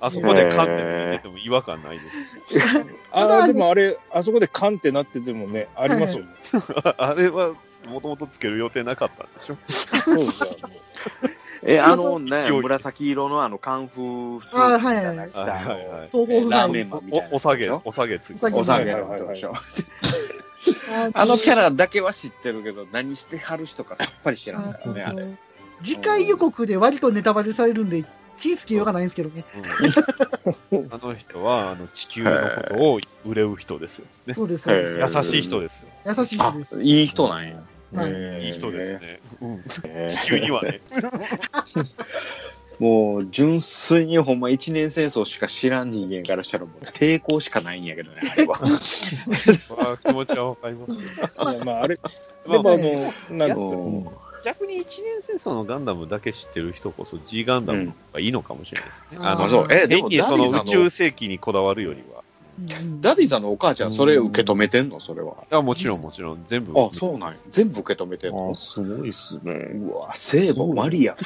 [0.00, 2.04] あそこで観点ついてても違和感ないで
[2.50, 2.60] す。
[2.60, 2.62] し、
[3.10, 6.30] ああ、でもあれ、あそこでカンってなっててもね、ありますよね。
[6.98, 7.54] あれは
[7.86, 9.56] もともとつける予定なかったんでしょ？
[10.04, 10.50] そうですよ。
[11.64, 17.28] え、あのね、紫色のあの、カンフースあはいはいはい着たあのはいはいはい東方ラーメンマンみたいな。
[17.30, 18.92] おお下げ、お下げついてお下げ。
[18.92, 18.98] あ
[21.14, 25.26] あのキャラだけは知ってるけど、何してはる人かさっぱり知らんからね、あれ。
[25.82, 28.04] 次回予告で割とネタバレされるんで、
[28.38, 29.44] 気ぃつけようがないんですけどね。
[30.70, 34.34] うん あの人はあの地球のことを憂う人ですよ、ね。
[34.34, 35.16] そうです、そうです。
[35.16, 35.88] 優しい人ですよ。
[36.06, 37.62] 優しい人あです。、いい人なんや。
[37.94, 38.92] はいいい人です。
[38.94, 39.20] ね。
[40.10, 40.80] 地球にはね。
[42.78, 48.58] もう、純粋にほんま一年戦争しか知らん人間からしたらもう抵抗しかないんやけどね、あれは。
[49.78, 50.98] まあ気持ちはわかりますよ。
[51.00, 51.98] いやまあ、あれ、
[52.46, 53.78] まあでもあの、なんですよ。
[53.78, 54.08] うん
[54.44, 59.18] 逆に一年戦争のガンダムだけ知ってる人こそ G ガンダムの方がいいのかもしれないですね。
[59.18, 62.21] うんあのあそうえでもその宇宙世紀にこだわるよりは。
[62.58, 65.00] うんダディさんのお母ちゃん、それ受け止めてんの？
[65.00, 65.34] それは。
[65.50, 66.78] あもちろんもちろん全部。
[66.78, 67.36] あ、そうなんや。
[67.50, 68.50] 全部受け止めてんの？
[68.50, 69.52] あ、すごいっすね。
[69.52, 71.16] うわ、聖母マリア。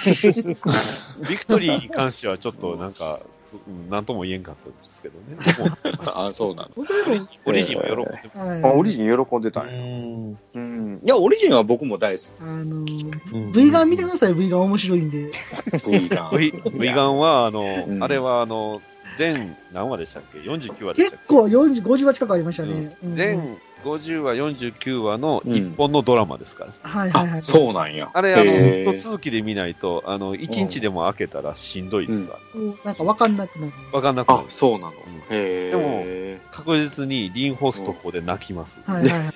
[1.28, 3.20] ビクトリーに関してはちょっとなんか、
[3.68, 5.36] うんなんとも言えんかったですけどね。
[6.14, 6.70] あ、そうなの。
[7.46, 9.72] オリジンは喜んでオリジン喜んでたんや。
[9.72, 11.00] うん。
[11.02, 15.30] いや、オリジンは僕も大好あのー、V ガン見てください、V ガン面白いんで。
[15.78, 15.90] き。
[15.90, 16.30] V が。
[16.36, 18.82] V, v ガンは、あの、うんあれは、あの、
[19.16, 21.26] 全、何話でしたっけ ?49 話でしたっけ？
[21.26, 22.96] 結構40、50話近くありましたね。
[23.04, 26.72] うん全50話、49話のうん一本のドラマですから。
[26.82, 27.42] あ、はいはいはい。
[27.42, 28.10] そうなんや。
[28.12, 32.38] あれ、あの、へー一続きで見ないと、あの、一日でも開けたらしんどいですわ。
[32.54, 33.72] うんなんかわかんなくなる。
[33.92, 34.46] わかんなくなある、。
[34.48, 34.90] そうなの。
[34.90, 34.96] うん
[35.30, 36.40] へえ。
[36.50, 38.80] 確実にリンホストこで泣きます。
[38.86, 39.26] はいはいはいはい。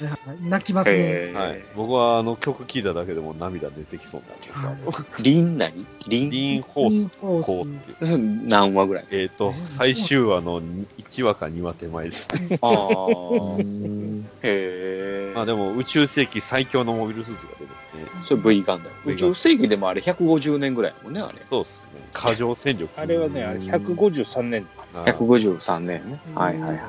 [0.48, 0.98] 泣きますね。
[0.98, 1.60] へはい。
[1.76, 4.34] 僕は、あの、曲聴いただけでも涙出てきそうにな
[4.74, 5.02] ります。
[5.02, 5.22] ー。
[5.22, 5.86] リン何？
[6.08, 6.30] リン？
[6.30, 8.48] リンホースインフォこうーっていう。
[8.48, 9.06] 何話ぐらい？
[9.10, 12.58] えっ、と、最終話の1話か2話手前ですね。
[12.62, 14.39] ああ。
[14.42, 15.32] へえ。
[15.34, 18.24] まあでも、宇宙世紀最強のモビルスーツが出てですね。
[18.26, 19.12] それ V ガンダム。
[19.12, 21.38] 宇宙世紀でもあれ150年ぐらいやもんね、あれ。
[21.38, 22.00] そうですね。
[22.12, 23.00] 過剰戦力。
[23.00, 24.76] あれはね、あれ153年です。
[24.94, 26.20] あ153年ね。
[26.34, 26.80] はいはいはい。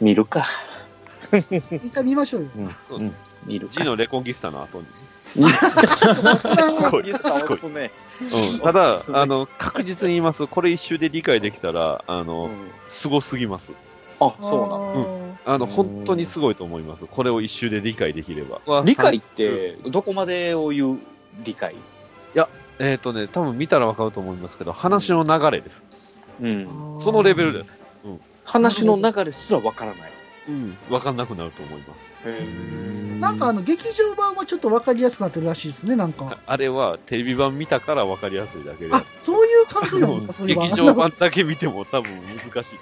[0.00, 0.46] 見るか。
[1.32, 2.48] 一 回見ましょうよ。
[2.88, 3.14] そううん。
[3.46, 3.84] 見る G か。
[3.84, 4.86] のレコンギスタの後に。
[5.24, 5.38] す
[6.90, 7.90] ごいギスタ押すね。
[8.20, 10.46] うん、ただ、あの、確実に言います。
[10.46, 12.48] これ一周で理解できたら、あの、
[12.86, 13.72] すごすぎます。
[14.20, 15.23] あ、そうなの。
[15.46, 17.06] あの、本当にすごいと思います。
[17.06, 18.82] これを一周で理解できれば。
[18.84, 20.98] 理解って、どこまでを言う
[21.44, 21.74] 理解？
[22.80, 25.84] えっ、とね、多分見たらわかると思いますけど、話の流れです。
[26.42, 26.66] うん。
[27.00, 27.80] そのレベルです。
[28.04, 28.20] うん。
[28.44, 30.12] 話の流れすらわからない。
[30.48, 30.76] うん。
[30.90, 33.20] わかんなくなると思います。
[33.20, 36.38] なんかあの、劇場版はちょっとわかりやすくなってるらしいですね、なんか。
[36.46, 40.64] あれはテレビ版見たからわかりやすいだけであ、そういう感想なんですか、それは。
[40.64, 42.10] 劇場版だけ見ても多分
[42.52, 42.78] 難しい。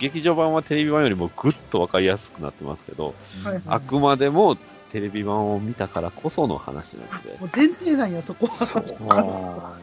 [0.00, 4.56] 劇場版はテレビ版よりもぐっとわかりやすくなってますけど、はいはいあくまでも
[4.90, 7.36] テレビ版を見たからこその話なので。
[7.38, 9.76] もう前提なんや、そこは。
[9.76, 9.78] あ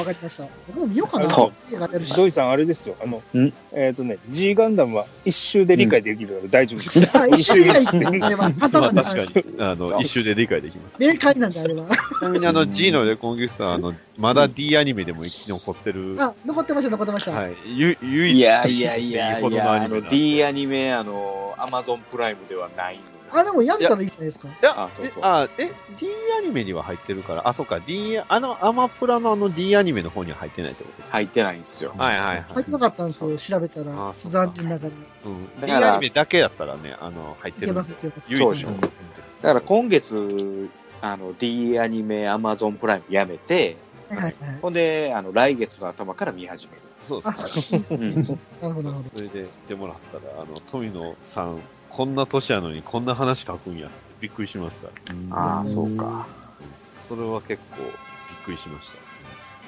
[0.00, 0.44] わかりました。
[0.66, 1.26] 僕も見ようかな。
[1.26, 2.14] 映画やるし。
[2.14, 2.96] 土井さん、あれですよ。
[3.02, 7.18] あのん、えっとね、G ガンダムは一周で理解できるから大丈夫です。
[7.18, 8.50] あ、一緒にないって、あれは。
[8.52, 10.96] 簡単まあなん確かに、あの、一周で理解できます。
[10.98, 11.86] 明快なんだ、あれは。
[12.18, 17.48] ちなみにあの G のレコンギスタは、あの、まだ D アニメでも生き残ってる、はあ、残ってました、残ってました。
[17.48, 19.40] い、ゆ唯一いやいやいや
[20.10, 23.04] D アニメ、あの、アマゾンプライムではないのよ。
[23.34, 24.48] あ、でもやめたらいいじゃないですか。
[24.48, 26.08] いや、あそうそうえあ、え、D
[26.38, 31.16] アニメには入ってるから、あ、そうか、D、あの、アマプラのあの D アニメの方には入ってないってことですか？
[31.16, 31.94] 入ってないんですよ。
[31.96, 32.44] はいはいはい。
[32.54, 34.14] 入ってなかったんですよ、調べたらあ。
[34.14, 34.90] そうか残念ながら。
[35.24, 35.60] うん。
[35.60, 38.32] だ D からアニメだけだったらね、あの、入ってるんでいけます、いけます。
[38.32, 38.72] 唯一の
[39.42, 40.70] だから今月、
[41.02, 43.76] あの、D アニメアマゾンプライムやめて、
[44.08, 44.58] はいはいはい。
[44.60, 46.82] ほんで、あの、来月の頭から見始める。
[47.06, 48.38] そうあ、ですね。
[48.62, 51.58] なるほど、なるほそれで来てもらったら、あの、富野さん、
[51.96, 54.88] こんな年やのにこんな話書くんやってびっくりしますか
[55.30, 55.36] ら。
[55.36, 56.26] ああ、そうか。
[57.06, 57.90] それは結構びっ
[58.44, 58.98] くりしましど。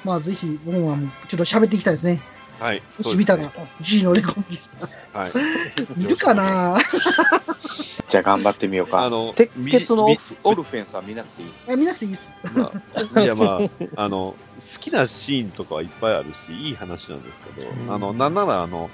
[0.04, 2.20] まあ、ぜひ、僕はもうちょっと喋っていきたいですね。
[2.58, 2.64] た。
[2.64, 2.82] はい。
[2.98, 4.70] もし見たら、G のレコンギス
[5.12, 5.18] タ。
[5.18, 5.32] はい。
[5.96, 6.78] 見るかな？
[8.08, 9.04] じゃあ頑張ってみようか。
[9.04, 12.34] あの鉄血のオみルオルフェンさん見なくていいえ見なくていいっす。
[12.54, 12.72] ま
[13.14, 13.60] あ、いやま
[13.96, 18.90] あ、あの、好きなシーンとかはいっぱいあるし、いい話なんですけど、あの、なんならあの、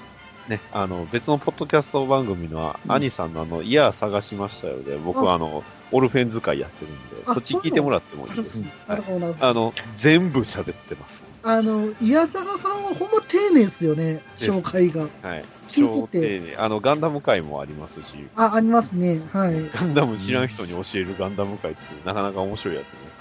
[0.47, 8.63] ね、あの、別のポッドキャスト番組の、兄さんのあの、イヤー探しましたよで、僕はあの、オルフェン使いやってるんで、あそっち聞いてもらってもいいです。
[8.87, 9.47] なるほど、なるほど。
[9.47, 11.23] あの、全部喋ってます。
[11.43, 15.03] あの、イヤサガさんはほんま丁寧っすよね、紹介が。
[15.21, 15.45] はい。
[15.69, 19.21] 聞いて超てあの、ガンダム会もありますし、あ、ありますね。
[19.31, 19.69] はい。
[19.73, 23.12] ガンダム知らん人に教えるガンダム会ってなかなか面白いやつね。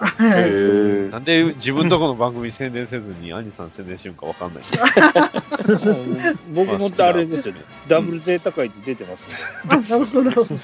[1.10, 4.62] なんで自分とこの番組宣伝せずに、兄さん宣伝しようかわかんない。
[6.52, 7.60] 僕もあれですよね。
[7.86, 9.34] ダブルゼータ会って出てますね。
[9.68, 10.60] あ、なるほど、なるほど。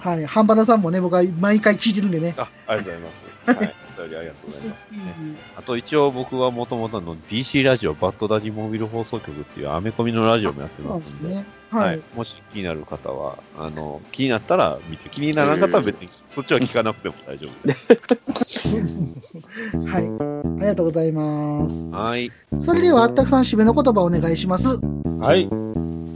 [0.00, 0.26] はい。
[0.26, 2.34] 半端なさんもね、僕は毎回聞いてるんでね。
[2.36, 3.60] あ、ありがとうございます。
[3.60, 3.74] はい。
[3.98, 4.86] お便りありがとうございます。
[5.66, 11.44] あと一応僕はもともとの DC ラジオバッドダディモービル放送局っていうアメコミのラジオもやってますんで。
[11.72, 12.00] はい。
[12.14, 19.36] もし気になる方は、あの、気になったら見て、気にならなかったら別にそっちは聞かなくても大丈夫です。
[19.90, 20.04] はい。
[20.04, 21.90] ありがとうございます。
[21.90, 22.30] はい。
[22.60, 24.78] それでは、あったくさん締めの言葉をお願いします。
[25.18, 25.48] はい。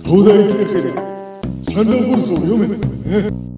[0.04, 0.94] 東大出てる
[1.62, 3.49] 三段ボルトを読め。